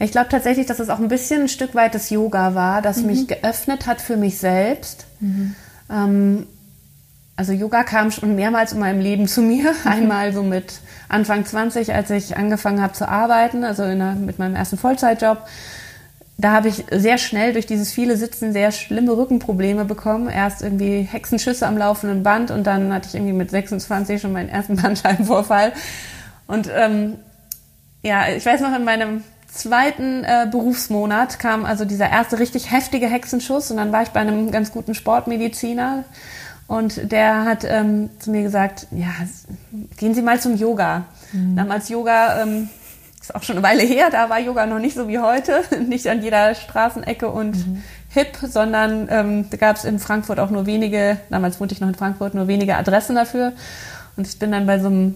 ich 0.04 0.12
glaube 0.12 0.30
tatsächlich, 0.30 0.66
dass 0.66 0.80
es 0.80 0.90
auch 0.90 1.00
ein 1.00 1.08
bisschen 1.08 1.44
ein 1.44 1.48
Stück 1.48 1.76
weit 1.76 1.94
das 1.94 2.10
Yoga 2.10 2.56
war, 2.56 2.82
das 2.82 2.98
mhm. 2.98 3.08
mich 3.08 3.28
geöffnet 3.28 3.86
hat 3.88 4.02
für 4.02 4.18
mich 4.18 4.38
selbst. 4.38 5.06
Mhm. 5.20 5.56
Ähm, 5.92 6.48
also 7.36 7.54
Yoga 7.54 7.84
kam 7.84 8.12
schon 8.12 8.36
mehrmals 8.36 8.74
in 8.74 8.80
meinem 8.80 9.00
Leben 9.00 9.28
zu 9.28 9.42
mir. 9.42 9.74
Einmal 9.86 10.34
so 10.34 10.44
mit 10.44 10.80
Anfang 11.10 11.46
20, 11.46 11.94
als 11.94 12.10
ich 12.10 12.38
angefangen 12.38 12.82
habe 12.82 12.94
zu 12.94 13.08
arbeiten, 13.08 13.64
also 13.64 13.84
der, 13.84 14.14
mit 14.14 14.40
meinem 14.40 14.56
ersten 14.56 14.78
Vollzeitjob. 14.78 15.40
Da 16.38 16.52
habe 16.52 16.70
ich 16.70 16.86
sehr 16.90 17.20
schnell 17.20 17.54
durch 17.54 17.68
dieses 17.68 17.92
viele 17.92 18.18
Sitzen 18.18 18.54
sehr 18.54 18.72
schlimme 18.72 19.16
Rückenprobleme 19.16 19.86
bekommen. 19.86 20.30
Erst 20.30 20.64
irgendwie 20.64 21.02
Hexenschüsse 21.02 21.68
am 21.68 21.78
laufenden 21.78 22.24
Band 22.24 22.50
und 22.50 22.66
dann 22.66 22.92
hatte 22.92 23.08
ich 23.10 23.16
irgendwie 23.16 23.34
mit 23.34 23.52
26 23.52 24.20
schon 24.20 24.34
meinen 24.34 24.50
ersten 24.50 24.76
Bandscheibenvorfall. 24.82 25.74
Und 26.48 26.70
ähm, 26.76 27.20
ja, 28.02 28.30
ich 28.30 28.46
weiß 28.46 28.62
noch, 28.62 28.76
in 28.76 28.84
meinem 28.84 29.24
zweiten 29.52 30.24
äh, 30.24 30.48
Berufsmonat 30.50 31.40
kam 31.40 31.66
also 31.66 31.86
dieser 31.86 32.10
erste 32.10 32.40
richtig 32.40 32.72
heftige 32.72 33.08
Hexenschuss 33.08 33.70
und 33.70 33.78
dann 33.78 33.92
war 33.92 34.02
ich 34.02 34.10
bei 34.10 34.22
einem 34.22 34.50
ganz 34.52 34.72
guten 34.72 34.96
Sportmediziner 34.96 36.06
und 36.68 37.12
der 37.12 37.44
hat 37.44 37.66
ähm, 37.66 38.10
zu 38.20 38.32
mir 38.32 38.44
gesagt, 38.44 38.88
ja, 38.92 39.10
gehen 39.98 40.14
Sie 40.16 40.22
mal 40.22 40.40
zum 40.40 40.56
Yoga. 40.56 41.04
Mhm. 41.34 41.58
Damals 41.58 41.90
Yoga, 41.90 42.42
ähm, 42.42 42.70
ist 43.22 43.36
auch 43.36 43.44
schon 43.44 43.58
eine 43.58 43.64
Weile 43.64 43.84
her, 43.84 44.10
da 44.10 44.30
war 44.30 44.40
Yoga 44.40 44.66
noch 44.66 44.80
nicht 44.80 44.96
so 44.96 45.08
wie 45.08 45.20
heute, 45.20 45.64
nicht 45.88 46.08
an 46.08 46.24
jeder 46.24 46.56
Straßenecke 46.56 47.30
und 47.30 47.56
mhm. 47.56 47.84
hip, 48.10 48.38
sondern 48.42 49.08
ähm, 49.12 49.50
da 49.50 49.58
gab 49.58 49.76
es 49.76 49.84
in 49.84 50.00
Frankfurt 50.00 50.40
auch 50.40 50.50
nur 50.50 50.66
wenige, 50.66 51.18
damals 51.30 51.60
wohnte 51.60 51.76
ich 51.76 51.82
noch 51.82 51.90
in 51.90 51.96
Frankfurt, 51.96 52.34
nur 52.34 52.48
wenige 52.48 52.78
Adressen 52.78 53.16
dafür. 53.16 53.52
Und 54.16 54.28
ich 54.28 54.40
bin 54.40 54.52
dann 54.52 54.66
bei 54.66 54.80
so 54.80 54.88
einem 54.88 55.16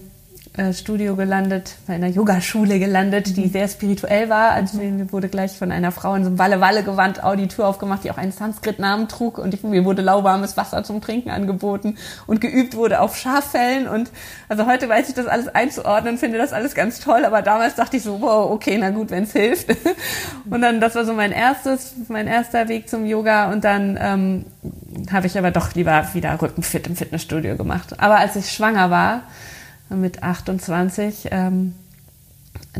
Studio 0.72 1.16
gelandet, 1.16 1.76
bei 1.86 1.94
einer 1.94 2.06
Yogaschule 2.06 2.78
gelandet, 2.78 3.36
die 3.36 3.46
mhm. 3.46 3.50
sehr 3.50 3.68
spirituell 3.68 4.28
war. 4.28 4.52
Also 4.52 4.78
mir 4.78 5.12
wurde 5.12 5.28
gleich 5.28 5.52
von 5.56 5.70
einer 5.70 5.92
Frau 5.92 6.14
in 6.14 6.22
so 6.22 6.28
einem 6.28 6.38
Walle-Walle-Gewand 6.38 7.20
die 7.38 7.48
Tür 7.48 7.68
aufgemacht, 7.68 8.04
die 8.04 8.10
auch 8.10 8.16
einen 8.16 8.32
Sanskrit-Namen 8.32 9.08
trug 9.08 9.38
und 9.38 9.52
ich, 9.54 9.62
mir 9.62 9.84
wurde 9.84 10.02
lauwarmes 10.02 10.56
Wasser 10.56 10.82
zum 10.84 11.00
Trinken 11.00 11.30
angeboten 11.30 11.96
und 12.26 12.40
geübt 12.40 12.76
wurde 12.76 13.00
auf 13.00 13.16
Schaffellen 13.16 13.88
und 13.88 14.10
also 14.48 14.66
heute 14.66 14.88
weiß 14.88 15.08
ich 15.08 15.14
das 15.14 15.26
alles 15.26 15.48
einzuordnen, 15.48 16.18
finde 16.18 16.38
das 16.38 16.52
alles 16.52 16.74
ganz 16.74 17.00
toll, 17.00 17.24
aber 17.24 17.42
damals 17.42 17.74
dachte 17.74 17.98
ich 17.98 18.02
so, 18.02 18.20
wow, 18.20 18.50
okay, 18.50 18.78
na 18.78 18.90
gut, 18.90 19.10
wenn 19.10 19.24
es 19.24 19.32
hilft. 19.32 19.68
und 20.50 20.62
dann, 20.62 20.80
das 20.80 20.94
war 20.94 21.04
so 21.04 21.12
mein 21.12 21.32
erstes, 21.32 21.94
mein 22.08 22.26
erster 22.26 22.68
Weg 22.68 22.88
zum 22.88 23.04
Yoga 23.04 23.52
und 23.52 23.64
dann 23.64 23.98
ähm, 24.00 24.44
habe 25.12 25.26
ich 25.26 25.38
aber 25.38 25.50
doch 25.50 25.74
lieber 25.74 26.08
wieder 26.14 26.40
Rückenfit 26.40 26.86
im 26.86 26.96
Fitnessstudio 26.96 27.56
gemacht. 27.56 28.00
Aber 28.00 28.16
als 28.16 28.36
ich 28.36 28.50
schwanger 28.50 28.90
war, 28.90 29.22
mit 29.88 30.22
28, 30.22 31.28
ähm, 31.30 31.74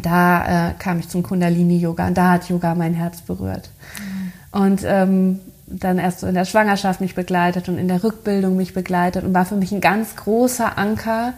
da 0.00 0.70
äh, 0.70 0.74
kam 0.78 0.98
ich 0.98 1.08
zum 1.08 1.22
Kundalini-Yoga 1.22 2.08
und 2.08 2.16
da 2.16 2.32
hat 2.32 2.48
Yoga 2.48 2.74
mein 2.74 2.94
Herz 2.94 3.20
berührt. 3.22 3.70
Mhm. 3.98 4.60
Und 4.60 4.80
ähm, 4.84 5.40
dann 5.66 5.98
erst 5.98 6.20
so 6.20 6.26
in 6.26 6.34
der 6.34 6.44
Schwangerschaft 6.44 7.00
mich 7.00 7.14
begleitet 7.14 7.68
und 7.68 7.78
in 7.78 7.88
der 7.88 8.04
Rückbildung 8.04 8.56
mich 8.56 8.74
begleitet 8.74 9.24
und 9.24 9.34
war 9.34 9.44
für 9.44 9.56
mich 9.56 9.72
ein 9.72 9.80
ganz 9.80 10.16
großer 10.16 10.78
Anker, 10.78 11.34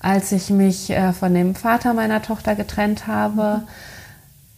als 0.00 0.32
ich 0.32 0.50
mich 0.50 0.90
äh, 0.90 1.12
von 1.12 1.34
dem 1.34 1.54
Vater 1.54 1.94
meiner 1.94 2.22
Tochter 2.22 2.54
getrennt 2.54 3.06
habe. 3.06 3.62
Mhm. 3.62 3.68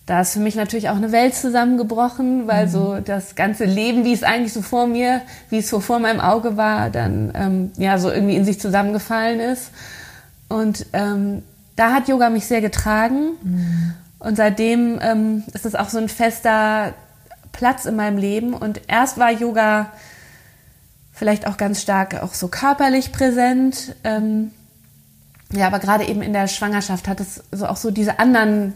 Da 0.06 0.22
ist 0.22 0.32
für 0.32 0.40
mich 0.40 0.54
natürlich 0.54 0.88
auch 0.88 0.96
eine 0.96 1.12
Welt 1.12 1.34
zusammengebrochen, 1.34 2.46
weil 2.46 2.66
mhm. 2.66 2.70
so 2.70 2.98
das 3.04 3.34
ganze 3.34 3.66
Leben, 3.66 4.04
wie 4.04 4.14
es 4.14 4.22
eigentlich 4.22 4.54
so 4.54 4.62
vor 4.62 4.86
mir, 4.86 5.20
wie 5.50 5.58
es 5.58 5.68
so 5.68 5.80
vor 5.80 5.98
meinem 5.98 6.20
Auge 6.20 6.56
war, 6.56 6.88
dann 6.88 7.32
ähm, 7.34 7.72
ja 7.76 7.98
so 7.98 8.10
irgendwie 8.10 8.36
in 8.36 8.44
sich 8.44 8.58
zusammengefallen 8.58 9.38
ist. 9.38 9.70
Und 10.48 10.87
ähm, 10.92 11.42
da 11.76 11.92
hat 11.92 12.08
Yoga 12.08 12.30
mich 12.30 12.46
sehr 12.46 12.61
getragen. 12.61 13.30
Mhm. 13.42 13.94
Und 14.18 14.37
seitdem 14.37 14.98
ähm, 15.00 15.44
ist 15.52 15.66
es 15.66 15.74
auch 15.74 15.88
so 15.88 15.98
ein 15.98 16.08
fester 16.08 16.94
Platz 17.52 17.84
in 17.84 17.96
meinem 17.96 18.18
Leben. 18.18 18.54
Und 18.54 18.80
erst 18.88 19.18
war 19.18 19.30
Yoga 19.30 19.92
vielleicht 21.12 21.46
auch 21.46 21.56
ganz 21.56 21.82
stark 21.82 22.22
auch 22.22 22.34
so 22.34 22.48
körperlich 22.48 23.12
präsent. 23.12 23.94
Ähm, 24.04 24.52
ja, 25.52 25.66
aber 25.66 25.78
gerade 25.78 26.06
eben 26.06 26.22
in 26.22 26.32
der 26.32 26.46
Schwangerschaft 26.46 27.08
hat 27.08 27.20
es 27.20 27.42
so 27.52 27.66
auch 27.66 27.76
so 27.76 27.90
diese 27.90 28.18
anderen 28.18 28.74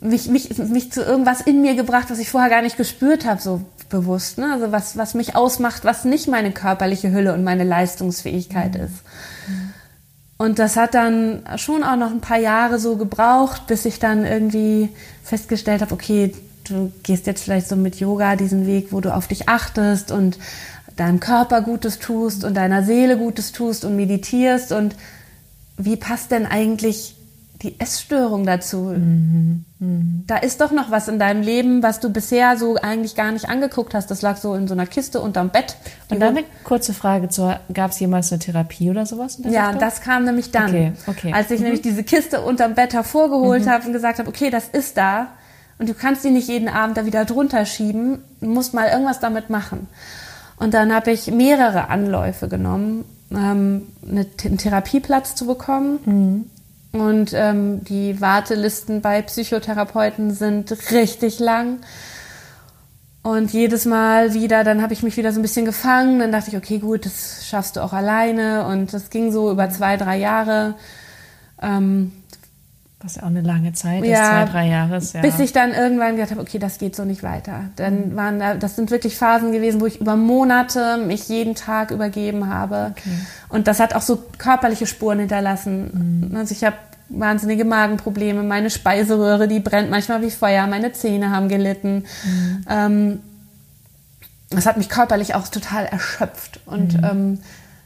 mich, 0.00 0.28
mich, 0.28 0.56
mich 0.58 0.92
zu 0.92 1.02
irgendwas 1.02 1.40
in 1.40 1.60
mir 1.60 1.74
gebracht, 1.74 2.08
was 2.10 2.18
ich 2.18 2.30
vorher 2.30 2.50
gar 2.50 2.62
nicht 2.62 2.76
gespürt 2.76 3.24
habe, 3.24 3.40
so 3.40 3.62
bewusst. 3.88 4.38
Ne? 4.38 4.52
Also 4.52 4.70
was, 4.70 4.96
was 4.96 5.14
mich 5.14 5.34
ausmacht, 5.34 5.84
was 5.84 6.04
nicht 6.04 6.28
meine 6.28 6.52
körperliche 6.52 7.10
Hülle 7.10 7.34
und 7.34 7.42
meine 7.42 7.64
Leistungsfähigkeit 7.64 8.74
mhm. 8.74 8.80
ist. 8.80 9.02
Mhm. 9.48 9.74
Und 10.38 10.60
das 10.60 10.76
hat 10.76 10.94
dann 10.94 11.42
schon 11.56 11.82
auch 11.82 11.96
noch 11.96 12.12
ein 12.12 12.20
paar 12.20 12.38
Jahre 12.38 12.78
so 12.78 12.96
gebraucht, 12.96 13.66
bis 13.66 13.84
ich 13.84 13.98
dann 13.98 14.24
irgendwie 14.24 14.88
festgestellt 15.24 15.82
habe, 15.82 15.92
okay, 15.92 16.32
du 16.64 16.92
gehst 17.02 17.26
jetzt 17.26 17.42
vielleicht 17.42 17.68
so 17.68 17.74
mit 17.74 17.98
Yoga 17.98 18.36
diesen 18.36 18.66
Weg, 18.66 18.92
wo 18.92 19.00
du 19.00 19.12
auf 19.12 19.26
dich 19.26 19.48
achtest 19.48 20.12
und 20.12 20.38
deinem 20.96 21.18
Körper 21.18 21.60
Gutes 21.60 21.98
tust 21.98 22.44
und 22.44 22.54
deiner 22.54 22.84
Seele 22.84 23.18
Gutes 23.18 23.50
tust 23.50 23.84
und 23.84 23.96
meditierst. 23.96 24.70
Und 24.70 24.94
wie 25.76 25.96
passt 25.96 26.30
denn 26.30 26.46
eigentlich 26.46 27.16
die 27.62 27.80
Essstörung 27.80 28.46
dazu. 28.46 28.94
Mhm. 28.96 29.64
Mhm. 29.80 30.24
Da 30.26 30.36
ist 30.36 30.60
doch 30.60 30.70
noch 30.70 30.90
was 30.90 31.08
in 31.08 31.18
deinem 31.18 31.42
Leben, 31.42 31.82
was 31.82 31.98
du 31.98 32.10
bisher 32.10 32.56
so 32.56 32.76
eigentlich 32.76 33.16
gar 33.16 33.32
nicht 33.32 33.48
angeguckt 33.48 33.94
hast. 33.94 34.10
Das 34.10 34.22
lag 34.22 34.36
so 34.36 34.54
in 34.54 34.68
so 34.68 34.74
einer 34.74 34.86
Kiste 34.86 35.20
unterm 35.20 35.50
Bett. 35.50 35.76
Und 36.08 36.20
dann 36.20 36.36
eine 36.36 36.46
kurze 36.62 36.94
Frage 36.94 37.28
gab 37.72 37.90
es 37.90 37.98
jemals 37.98 38.30
eine 38.32 38.38
Therapie 38.38 38.90
oder 38.90 39.06
sowas? 39.06 39.40
ja, 39.42 39.66
Richtung? 39.66 39.80
das 39.80 40.00
kam 40.02 40.24
nämlich 40.24 40.52
dann. 40.52 40.68
Okay, 40.68 40.92
okay. 41.06 41.32
Als 41.32 41.50
ich 41.50 41.58
mhm. 41.58 41.64
nämlich 41.64 41.82
diese 41.82 42.04
Kiste 42.04 42.42
unterm 42.42 42.74
Bett 42.74 42.92
hervorgeholt 42.92 43.64
mhm. 43.64 43.70
habe 43.70 43.86
und 43.86 43.92
gesagt 43.92 44.20
habe, 44.20 44.28
okay, 44.28 44.50
das 44.50 44.68
ist 44.68 44.96
da. 44.96 45.28
Und 45.78 45.88
du 45.88 45.94
kannst 45.94 46.24
die 46.24 46.30
nicht 46.30 46.48
jeden 46.48 46.68
Abend 46.68 46.96
da 46.96 47.06
wieder 47.06 47.24
drunter 47.24 47.64
schieben. 47.66 48.18
Du 48.40 48.48
musst 48.48 48.74
mal 48.74 48.88
irgendwas 48.88 49.20
damit 49.20 49.50
machen. 49.50 49.88
Und 50.58 50.74
dann 50.74 50.92
habe 50.92 51.10
ich 51.10 51.30
mehrere 51.30 51.88
Anläufe 51.88 52.48
genommen, 52.48 53.04
ähm, 53.32 53.82
einen 54.02 54.58
Therapieplatz 54.58 55.34
zu 55.34 55.46
bekommen. 55.46 56.50
Und 56.92 57.32
ähm, 57.34 57.84
die 57.84 58.20
Wartelisten 58.20 59.02
bei 59.02 59.20
Psychotherapeuten 59.22 60.32
sind 60.32 60.74
richtig 60.90 61.38
lang. 61.38 61.80
Und 63.22 63.52
jedes 63.52 63.84
Mal 63.84 64.32
wieder, 64.32 64.64
dann 64.64 64.80
habe 64.80 64.94
ich 64.94 65.02
mich 65.02 65.16
wieder 65.18 65.32
so 65.32 65.38
ein 65.38 65.42
bisschen 65.42 65.66
gefangen. 65.66 66.18
Dann 66.18 66.32
dachte 66.32 66.50
ich, 66.50 66.56
okay, 66.56 66.78
gut, 66.78 67.04
das 67.04 67.46
schaffst 67.46 67.76
du 67.76 67.80
auch 67.82 67.92
alleine. 67.92 68.64
Und 68.66 68.94
das 68.94 69.10
ging 69.10 69.32
so 69.32 69.50
über 69.50 69.68
zwei, 69.68 69.96
drei 69.96 70.16
Jahre. 70.16 70.76
Ähm, 71.60 72.12
was 73.00 73.14
ja 73.14 73.22
auch 73.22 73.28
eine 73.28 73.42
lange 73.42 73.72
Zeit 73.74 74.02
ist, 74.02 74.10
ja, 74.10 74.44
zwei, 74.46 74.52
drei 74.52 74.68
Jahre. 74.68 75.00
Ja. 75.12 75.20
Bis 75.20 75.38
ich 75.38 75.52
dann 75.52 75.72
irgendwann 75.72 76.16
gedacht 76.16 76.32
habe, 76.32 76.40
okay, 76.40 76.58
das 76.58 76.78
geht 76.78 76.96
so 76.96 77.04
nicht 77.04 77.22
weiter. 77.22 77.66
Dann 77.76 78.10
mhm. 78.10 78.16
waren 78.16 78.38
da, 78.40 78.54
das 78.54 78.74
sind 78.74 78.90
wirklich 78.90 79.16
Phasen 79.16 79.52
gewesen, 79.52 79.80
wo 79.80 79.86
ich 79.86 80.00
über 80.00 80.16
Monate 80.16 80.96
mich 80.96 81.28
jeden 81.28 81.54
Tag 81.54 81.92
übergeben 81.92 82.52
habe. 82.52 82.94
Okay. 82.96 83.10
Und 83.48 83.68
das 83.68 83.78
hat 83.78 83.94
auch 83.94 84.02
so 84.02 84.24
körperliche 84.38 84.86
Spuren 84.86 85.20
hinterlassen. 85.20 86.28
Mhm. 86.30 86.36
Also 86.36 86.52
ich 86.52 86.64
habe 86.64 86.76
wahnsinnige 87.08 87.64
Magenprobleme, 87.64 88.42
meine 88.42 88.68
Speiseröhre, 88.68 89.46
die 89.46 89.60
brennt 89.60 89.90
manchmal 89.90 90.20
wie 90.22 90.30
Feuer, 90.30 90.66
meine 90.66 90.92
Zähne 90.92 91.30
haben 91.30 91.48
gelitten. 91.48 92.04
Mhm. 92.24 92.64
Ähm, 92.68 93.20
das 94.50 94.66
hat 94.66 94.76
mich 94.76 94.88
körperlich 94.88 95.36
auch 95.36 95.46
total 95.48 95.86
erschöpft. 95.86 96.60
Und 96.66 96.94
mhm. 96.94 97.04
ähm, 97.04 97.38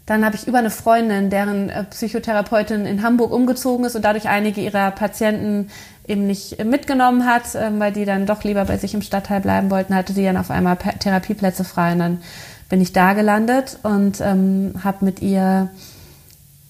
dann 0.06 0.24
habe 0.24 0.34
ich 0.34 0.48
über 0.48 0.58
eine 0.58 0.70
Freundin, 0.70 1.30
deren 1.30 1.70
äh, 1.70 1.84
Psychotherapeutin 1.84 2.86
in 2.86 3.02
Hamburg 3.02 3.32
umgezogen 3.32 3.84
ist 3.84 3.94
und 3.94 4.04
dadurch 4.04 4.28
einige 4.28 4.60
ihrer 4.60 4.90
Patienten 4.90 5.68
eben 6.06 6.26
nicht 6.26 6.64
mitgenommen 6.64 7.26
hat, 7.26 7.54
ähm, 7.54 7.78
weil 7.78 7.92
die 7.92 8.04
dann 8.04 8.26
doch 8.26 8.42
lieber 8.42 8.64
bei 8.64 8.76
sich 8.78 8.94
im 8.94 9.02
Stadtteil 9.02 9.40
bleiben 9.40 9.70
wollten, 9.70 9.94
hatte 9.94 10.12
sie 10.12 10.24
dann 10.24 10.36
auf 10.36 10.50
einmal 10.50 10.76
Therapieplätze 10.76 11.64
frei. 11.64 11.92
Und 11.92 11.98
dann 12.00 12.22
bin 12.68 12.80
ich 12.80 12.92
da 12.92 13.12
gelandet 13.12 13.78
und 13.82 14.20
ähm, 14.20 14.74
habe 14.82 15.04
mit 15.04 15.22
ihr 15.22 15.70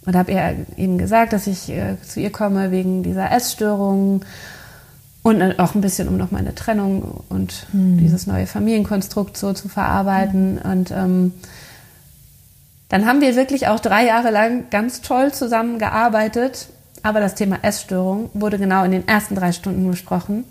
und 0.04 0.16
habe 0.16 0.32
ihr 0.32 0.66
eben 0.76 0.98
gesagt, 0.98 1.32
dass 1.32 1.46
ich 1.46 1.70
äh, 1.70 1.96
zu 2.02 2.20
ihr 2.20 2.30
komme 2.30 2.70
wegen 2.70 3.02
dieser 3.02 3.30
Essstörung 3.30 4.24
und 5.22 5.40
äh, 5.40 5.54
auch 5.58 5.74
ein 5.74 5.80
bisschen, 5.80 6.08
um 6.08 6.16
noch 6.16 6.32
meine 6.32 6.54
Trennung 6.54 7.22
und 7.28 7.66
hm. 7.70 7.98
dieses 7.98 8.26
neue 8.26 8.46
Familienkonstrukt 8.46 9.36
so 9.36 9.52
zu 9.52 9.68
verarbeiten. 9.68 10.60
Hm. 10.62 10.70
Und 10.70 10.90
ähm, 10.90 11.32
dann 12.92 13.06
haben 13.06 13.22
wir 13.22 13.34
wirklich 13.36 13.68
auch 13.68 13.80
drei 13.80 14.04
Jahre 14.04 14.30
lang 14.30 14.68
ganz 14.68 15.00
toll 15.00 15.32
zusammengearbeitet. 15.32 16.68
Aber 17.02 17.20
das 17.20 17.34
Thema 17.34 17.56
Essstörung 17.62 18.28
wurde 18.34 18.58
genau 18.58 18.84
in 18.84 18.90
den 18.90 19.08
ersten 19.08 19.34
drei 19.34 19.52
Stunden 19.52 19.90
besprochen 19.90 20.44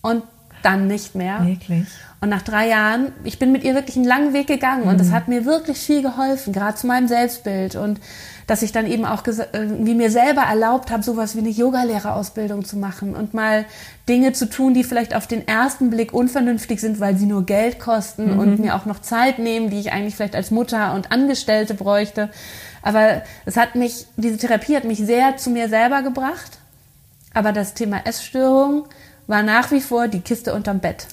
und 0.00 0.22
dann 0.62 0.86
nicht 0.86 1.16
mehr. 1.16 1.44
Wirklich? 1.44 1.88
Und 2.20 2.28
nach 2.28 2.42
drei 2.42 2.68
Jahren, 2.68 3.08
ich 3.24 3.40
bin 3.40 3.50
mit 3.50 3.64
ihr 3.64 3.74
wirklich 3.74 3.96
einen 3.96 4.04
langen 4.04 4.32
Weg 4.32 4.46
gegangen 4.46 4.84
mhm. 4.84 4.90
und 4.90 5.00
das 5.00 5.10
hat 5.10 5.26
mir 5.26 5.46
wirklich 5.46 5.78
viel 5.78 6.00
geholfen, 6.00 6.52
gerade 6.52 6.76
zu 6.76 6.86
meinem 6.86 7.08
Selbstbild 7.08 7.74
und 7.74 7.98
dass 8.46 8.62
ich 8.62 8.72
dann 8.72 8.86
eben 8.86 9.04
auch 9.04 9.22
wie 9.26 9.94
mir 9.94 10.10
selber 10.10 10.42
erlaubt 10.42 10.90
habe, 10.90 11.02
sowas 11.02 11.34
wie 11.34 11.40
eine 11.40 11.48
Yogalehrerausbildung 11.48 12.64
zu 12.64 12.76
machen 12.76 13.14
und 13.14 13.34
mal 13.34 13.64
Dinge 14.08 14.32
zu 14.32 14.48
tun, 14.48 14.74
die 14.74 14.84
vielleicht 14.84 15.14
auf 15.14 15.26
den 15.26 15.46
ersten 15.48 15.90
Blick 15.90 16.12
unvernünftig 16.12 16.80
sind, 16.80 17.00
weil 17.00 17.16
sie 17.16 17.26
nur 17.26 17.46
Geld 17.46 17.78
kosten 17.78 18.34
mhm. 18.34 18.38
und 18.38 18.58
mir 18.58 18.74
auch 18.74 18.84
noch 18.84 19.00
Zeit 19.00 19.38
nehmen, 19.38 19.70
die 19.70 19.80
ich 19.80 19.92
eigentlich 19.92 20.16
vielleicht 20.16 20.36
als 20.36 20.50
Mutter 20.50 20.94
und 20.94 21.10
Angestellte 21.10 21.74
bräuchte. 21.74 22.30
Aber 22.82 23.22
es 23.46 23.56
hat 23.56 23.76
mich, 23.76 24.06
diese 24.16 24.36
Therapie 24.36 24.76
hat 24.76 24.84
mich 24.84 24.98
sehr 24.98 25.38
zu 25.38 25.50
mir 25.50 25.68
selber 25.68 26.02
gebracht. 26.02 26.58
Aber 27.32 27.52
das 27.52 27.74
Thema 27.74 28.00
Essstörung 28.04 28.84
war 29.26 29.42
nach 29.42 29.70
wie 29.70 29.80
vor 29.80 30.08
die 30.08 30.20
Kiste 30.20 30.54
unterm 30.54 30.80
Bett. 30.80 31.06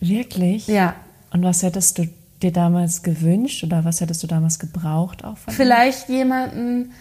Wirklich? 0.00 0.66
Ja. 0.66 0.94
Und 1.32 1.42
was 1.44 1.62
hättest 1.62 1.98
du 1.98 2.08
dir 2.42 2.52
damals 2.52 3.02
gewünscht 3.02 3.64
oder 3.64 3.84
was 3.84 4.00
hättest 4.00 4.22
du 4.22 4.26
damals 4.26 4.58
gebraucht 4.58 5.24
auch 5.24 5.38
von 5.38 5.52
Vielleicht 5.52 6.08
dir? 6.08 6.18
jemanden, 6.18 6.92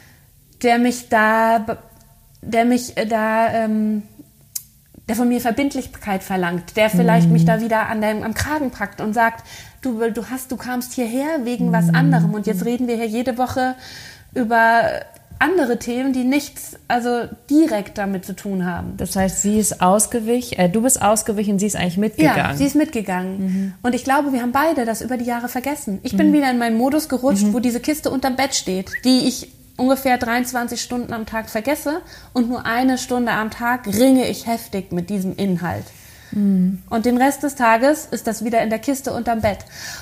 der 0.63 0.78
mich 0.78 1.10
da, 1.10 1.78
der 2.41 2.65
mich 2.65 2.93
da, 3.10 3.54
ähm, 3.54 4.04
der 5.08 5.15
von 5.15 5.28
mir 5.28 5.41
Verbindlichkeit 5.41 6.24
verlangt, 6.24 6.78
der 6.78 6.89
vielleicht 6.89 7.30
mm. 7.30 7.34
mich 7.34 7.45
da 7.45 7.62
wieder 7.62 7.89
an 7.89 8.02
deinem, 8.02 8.24
am 8.24 8.34
Kragen 8.34 8.71
packt 8.71 9.02
und 9.02 9.13
sagt, 9.13 9.45
du, 9.82 10.10
du 10.10 10.30
hast, 10.30 10.52
du 10.52 10.58
kamst 10.58 10.93
hierher 10.93 11.43
wegen 11.43 11.69
mm. 11.69 11.74
was 11.74 11.93
anderem 11.93 12.34
und 12.34 12.48
jetzt 12.48 12.65
reden 12.65 12.88
wir 12.88 12.95
hier 12.95 13.08
jede 13.08 13.38
Woche 13.38 13.76
über 14.34 14.84
andere 15.39 15.80
Themen, 15.80 16.13
die 16.13 16.24
nichts, 16.24 16.78
also 16.88 17.24
direkt 17.50 17.98
damit 17.98 18.26
zu 18.26 18.36
tun 18.36 18.65
haben. 18.65 18.95
Das 18.98 19.15
heißt, 19.15 19.41
sie 19.41 19.60
ist 19.60 19.82
ausgewichen, 19.82 20.58
äh, 20.58 20.69
du 20.69 20.82
bist 20.82 21.02
ausgewichen, 21.02 21.60
sie 21.60 21.65
ist 21.65 21.76
eigentlich 21.76 21.98
mitgegangen. 21.98 22.38
Ja, 22.38 22.56
sie 22.56 22.65
ist 22.65 22.76
mitgegangen. 22.76 23.39
Mhm. 23.39 23.74
Und 23.82 23.95
ich 23.95 24.04
glaube, 24.04 24.32
wir 24.34 24.41
haben 24.41 24.52
beide 24.52 24.86
das 24.86 25.02
über 25.02 25.17
die 25.17 25.26
Jahre 25.26 25.50
vergessen. 25.50 26.00
Ich 26.04 26.13
mhm. 26.13 26.17
bin 26.17 26.34
wieder 26.34 26.50
in 26.50 26.58
meinen 26.58 26.78
Modus 26.78 27.10
gerutscht, 27.10 27.43
mhm. 27.43 27.54
wo 27.54 27.60
diese 27.60 27.80
Kiste 27.80 28.10
unterm 28.10 28.36
Bett 28.36 28.56
steht, 28.56 28.91
die 29.04 29.28
ich 29.28 29.52
ungefähr 29.78 30.17
23 30.17 30.82
Stunden 30.82 31.12
am 31.13 31.26
Tag 31.26 31.50
vergesse 31.50 32.02
und 32.34 32.50
nur 32.50 32.65
eine 32.65 32.98
Stunde 32.98 33.34
am 33.34 33.52
Tag 33.52 33.88
ringe 33.88 34.28
ich 34.28 34.48
heftig 34.48 34.91
mit 34.91 35.10
diesem 35.10 35.36
Inhalt. 35.36 35.86
Mhm. 36.32 36.82
Und 36.89 37.06
den 37.06 37.17
Rest 37.17 37.43
des 37.43 37.56
Tages 37.56 38.06
ist 38.06 38.28
das 38.28 38.43
wieder 38.43 38.62
in 38.62 38.69
der 38.69 38.80
Kiste 38.80 39.13
unterm 39.13 39.41
Bett. 39.41 39.60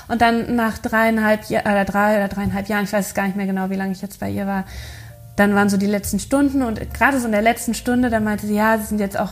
Und 0.08 0.22
dann 0.22 0.56
nach 0.56 0.78
dreieinhalb, 0.78 1.50
äh, 1.50 1.86
drei 1.86 2.17
oder 2.17 2.28
dreieinhalb 2.28 2.67
Jahren, 2.67 2.84
ich 2.86 2.93
weiß 2.93 3.13
gar 3.13 3.26
nicht 3.26 3.36
mehr 3.36 3.46
genau, 3.46 3.69
wie 3.69 3.76
lange 3.76 3.91
ich 3.91 4.02
jetzt 4.02 4.19
bei 4.19 4.30
ihr 4.30 4.48
war, 4.48 4.65
dann 5.36 5.56
waren 5.56 5.69
so 5.69 5.78
die 5.78 5.88
letzten 5.88 6.19
Stunden 6.19 6.62
und 6.62 6.93
gerade 6.93 7.19
so 7.19 7.26
in 7.26 7.32
der 7.32 7.41
letzten 7.41 7.74
Stunde, 7.74 8.10
da 8.10 8.19
meinte 8.19 8.46
sie, 8.46 8.56
ja, 8.56 8.78
sie 8.78 8.86
sind 8.86 9.00
jetzt 9.00 9.19
auch, 9.19 9.32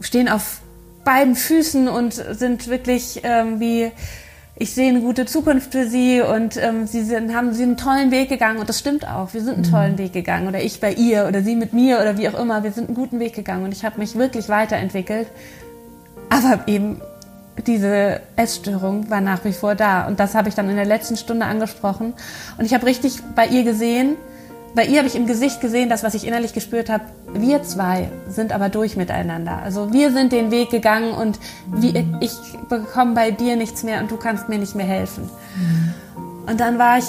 stehen 0.00 0.28
auf 0.28 0.60
beiden 1.04 1.34
Füßen 1.34 1.88
und 1.88 2.14
sind 2.14 2.68
wirklich 2.68 3.20
ähm, 3.24 3.58
wie, 3.58 3.90
ich 4.54 4.74
sehe 4.74 4.90
eine 4.90 5.00
gute 5.00 5.26
Zukunft 5.26 5.72
für 5.72 5.88
sie 5.88 6.20
und 6.20 6.56
ähm, 6.56 6.86
sie 6.86 7.02
sind, 7.02 7.34
haben 7.34 7.52
sie 7.52 7.64
einen 7.64 7.76
tollen 7.76 8.12
Weg 8.12 8.28
gegangen 8.28 8.58
und 8.58 8.68
das 8.68 8.78
stimmt 8.78 9.08
auch. 9.08 9.34
Wir 9.34 9.42
sind 9.42 9.54
einen 9.54 9.66
mhm. 9.66 9.70
tollen 9.70 9.98
Weg 9.98 10.12
gegangen 10.12 10.46
oder 10.46 10.62
ich 10.62 10.80
bei 10.80 10.92
ihr 10.92 11.26
oder 11.26 11.42
sie 11.42 11.56
mit 11.56 11.72
mir 11.72 12.00
oder 12.00 12.16
wie 12.16 12.28
auch 12.28 12.38
immer. 12.38 12.62
Wir 12.62 12.70
sind 12.70 12.86
einen 12.86 12.94
guten 12.94 13.18
Weg 13.18 13.34
gegangen 13.34 13.64
und 13.64 13.72
ich 13.72 13.84
habe 13.84 13.98
mich 13.98 14.14
wirklich 14.14 14.48
weiterentwickelt. 14.48 15.26
Aber 16.30 16.68
eben 16.68 17.00
diese 17.66 18.20
Essstörung 18.36 19.10
war 19.10 19.20
nach 19.20 19.44
wie 19.44 19.52
vor 19.52 19.74
da 19.74 20.06
und 20.06 20.20
das 20.20 20.34
habe 20.34 20.48
ich 20.48 20.54
dann 20.54 20.70
in 20.70 20.76
der 20.76 20.86
letzten 20.86 21.16
Stunde 21.16 21.44
angesprochen 21.44 22.14
und 22.56 22.64
ich 22.64 22.72
habe 22.72 22.86
richtig 22.86 23.18
bei 23.34 23.46
ihr 23.46 23.64
gesehen, 23.64 24.16
bei 24.74 24.86
ihr 24.86 24.98
habe 24.98 25.08
ich 25.08 25.16
im 25.16 25.26
Gesicht 25.26 25.60
gesehen, 25.60 25.88
das, 25.88 26.02
was 26.02 26.14
ich 26.14 26.26
innerlich 26.26 26.54
gespürt 26.54 26.88
habe, 26.88 27.04
wir 27.34 27.62
zwei 27.62 28.10
sind 28.28 28.52
aber 28.52 28.68
durch 28.68 28.96
miteinander. 28.96 29.58
Also 29.62 29.92
wir 29.92 30.12
sind 30.12 30.32
den 30.32 30.50
Weg 30.50 30.70
gegangen 30.70 31.12
und 31.12 31.38
wie, 31.66 32.06
ich 32.20 32.32
bekomme 32.68 33.14
bei 33.14 33.30
dir 33.30 33.56
nichts 33.56 33.82
mehr 33.82 34.00
und 34.00 34.10
du 34.10 34.16
kannst 34.16 34.48
mir 34.48 34.58
nicht 34.58 34.74
mehr 34.74 34.86
helfen. 34.86 35.28
Und 36.46 36.60
dann 36.60 36.78
war 36.78 36.98
ich, 36.98 37.04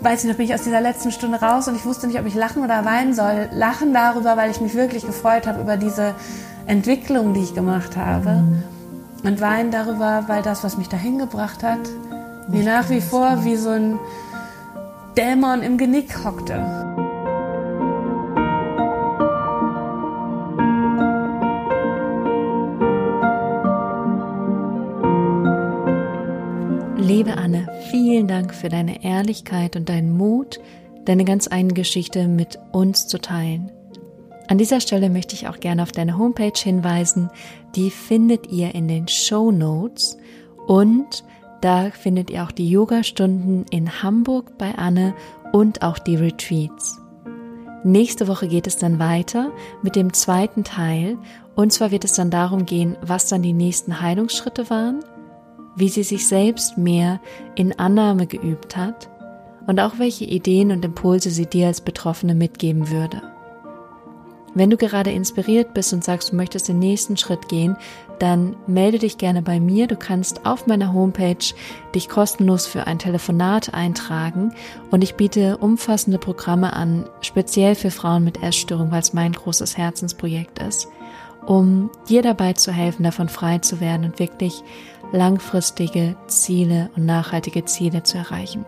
weiß 0.00 0.24
ich 0.24 0.30
noch, 0.30 0.36
bin 0.36 0.46
ich 0.46 0.54
aus 0.54 0.62
dieser 0.62 0.80
letzten 0.80 1.10
Stunde 1.12 1.40
raus 1.40 1.66
und 1.66 1.76
ich 1.76 1.84
wusste 1.84 2.06
nicht, 2.06 2.20
ob 2.20 2.26
ich 2.26 2.34
lachen 2.34 2.62
oder 2.62 2.84
weinen 2.84 3.14
soll. 3.14 3.48
Lachen 3.52 3.94
darüber, 3.94 4.36
weil 4.36 4.50
ich 4.50 4.60
mich 4.60 4.74
wirklich 4.74 5.06
gefreut 5.06 5.46
habe 5.46 5.62
über 5.62 5.76
diese 5.76 6.14
Entwicklung, 6.66 7.32
die 7.32 7.40
ich 7.40 7.54
gemacht 7.54 7.96
habe. 7.96 8.44
Und 9.24 9.40
weinen 9.40 9.70
darüber, 9.70 10.24
weil 10.26 10.42
das, 10.42 10.62
was 10.62 10.76
mich 10.76 10.88
dahin 10.88 11.18
gebracht 11.18 11.62
hat, 11.62 11.80
mir 12.48 12.64
nach 12.64 12.90
wie 12.90 13.00
vor 13.00 13.44
wie 13.44 13.56
so 13.56 13.70
ein 13.70 13.98
Dämon 15.16 15.62
im 15.62 15.76
Genick 15.76 16.24
hockte. 16.24 16.54
Liebe 26.96 27.36
Anne, 27.36 27.68
vielen 27.90 28.26
Dank 28.26 28.54
für 28.54 28.70
deine 28.70 29.04
Ehrlichkeit 29.04 29.76
und 29.76 29.90
deinen 29.90 30.16
Mut, 30.16 30.60
deine 31.04 31.26
ganz 31.26 31.46
eigene 31.52 31.74
Geschichte 31.74 32.26
mit 32.26 32.58
uns 32.72 33.06
zu 33.06 33.20
teilen. 33.20 33.70
An 34.48 34.56
dieser 34.56 34.80
Stelle 34.80 35.10
möchte 35.10 35.34
ich 35.34 35.46
auch 35.46 35.60
gerne 35.60 35.82
auf 35.82 35.92
deine 35.92 36.16
Homepage 36.16 36.58
hinweisen. 36.58 37.28
Die 37.76 37.90
findet 37.90 38.50
ihr 38.50 38.74
in 38.74 38.88
den 38.88 39.08
Show 39.08 39.50
Notes 39.50 40.16
und 40.66 41.22
da 41.62 41.90
findet 41.90 42.28
ihr 42.30 42.42
auch 42.42 42.50
die 42.50 42.68
Yoga-Stunden 42.68 43.64
in 43.70 44.02
Hamburg 44.02 44.58
bei 44.58 44.74
Anne 44.74 45.14
und 45.52 45.82
auch 45.82 45.98
die 45.98 46.16
Retreats. 46.16 47.00
Nächste 47.84 48.28
Woche 48.28 48.48
geht 48.48 48.66
es 48.66 48.76
dann 48.76 48.98
weiter 48.98 49.50
mit 49.82 49.96
dem 49.96 50.12
zweiten 50.12 50.64
Teil. 50.64 51.18
Und 51.54 51.72
zwar 51.72 51.90
wird 51.90 52.04
es 52.04 52.14
dann 52.14 52.30
darum 52.30 52.64
gehen, 52.64 52.96
was 53.02 53.28
dann 53.28 53.42
die 53.42 53.52
nächsten 53.52 54.00
Heilungsschritte 54.00 54.70
waren, 54.70 55.00
wie 55.76 55.88
sie 55.88 56.02
sich 56.02 56.26
selbst 56.26 56.78
mehr 56.78 57.20
in 57.54 57.78
Annahme 57.78 58.26
geübt 58.26 58.76
hat 58.76 59.08
und 59.66 59.80
auch 59.80 59.98
welche 59.98 60.24
Ideen 60.24 60.70
und 60.70 60.84
Impulse 60.84 61.30
sie 61.30 61.46
dir 61.46 61.68
als 61.68 61.80
Betroffene 61.80 62.34
mitgeben 62.34 62.90
würde. 62.90 63.22
Wenn 64.54 64.70
du 64.70 64.76
gerade 64.76 65.10
inspiriert 65.10 65.72
bist 65.74 65.92
und 65.92 66.04
sagst, 66.04 66.32
du 66.32 66.36
möchtest 66.36 66.68
den 66.68 66.78
nächsten 66.78 67.16
Schritt 67.16 67.48
gehen, 67.48 67.76
dann 68.22 68.54
melde 68.68 69.00
dich 69.00 69.18
gerne 69.18 69.42
bei 69.42 69.58
mir. 69.58 69.88
Du 69.88 69.96
kannst 69.96 70.46
auf 70.46 70.68
meiner 70.68 70.92
Homepage 70.92 71.44
dich 71.92 72.08
kostenlos 72.08 72.66
für 72.66 72.86
ein 72.86 73.00
Telefonat 73.00 73.74
eintragen 73.74 74.54
und 74.92 75.02
ich 75.02 75.16
biete 75.16 75.56
umfassende 75.58 76.18
Programme 76.18 76.72
an, 76.72 77.04
speziell 77.20 77.74
für 77.74 77.90
Frauen 77.90 78.22
mit 78.22 78.40
Essstörung, 78.40 78.92
weil 78.92 79.00
es 79.00 79.12
mein 79.12 79.32
großes 79.32 79.76
Herzensprojekt 79.76 80.60
ist, 80.60 80.86
um 81.46 81.90
dir 82.08 82.22
dabei 82.22 82.52
zu 82.52 82.70
helfen, 82.70 83.02
davon 83.02 83.28
frei 83.28 83.58
zu 83.58 83.80
werden 83.80 84.04
und 84.04 84.20
wirklich 84.20 84.62
langfristige 85.10 86.14
Ziele 86.28 86.90
und 86.94 87.04
nachhaltige 87.04 87.64
Ziele 87.64 88.04
zu 88.04 88.18
erreichen. 88.18 88.64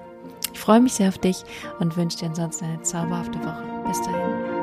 Ich 0.53 0.59
freue 0.59 0.81
mich 0.81 0.95
sehr 0.95 1.09
auf 1.09 1.19
dich 1.19 1.45
und 1.79 1.97
wünsche 1.97 2.19
dir 2.19 2.27
ansonsten 2.27 2.65
eine 2.65 2.83
zauberhafte 2.83 3.39
Woche. 3.39 3.63
Bis 3.87 4.03
dahin. 4.03 4.54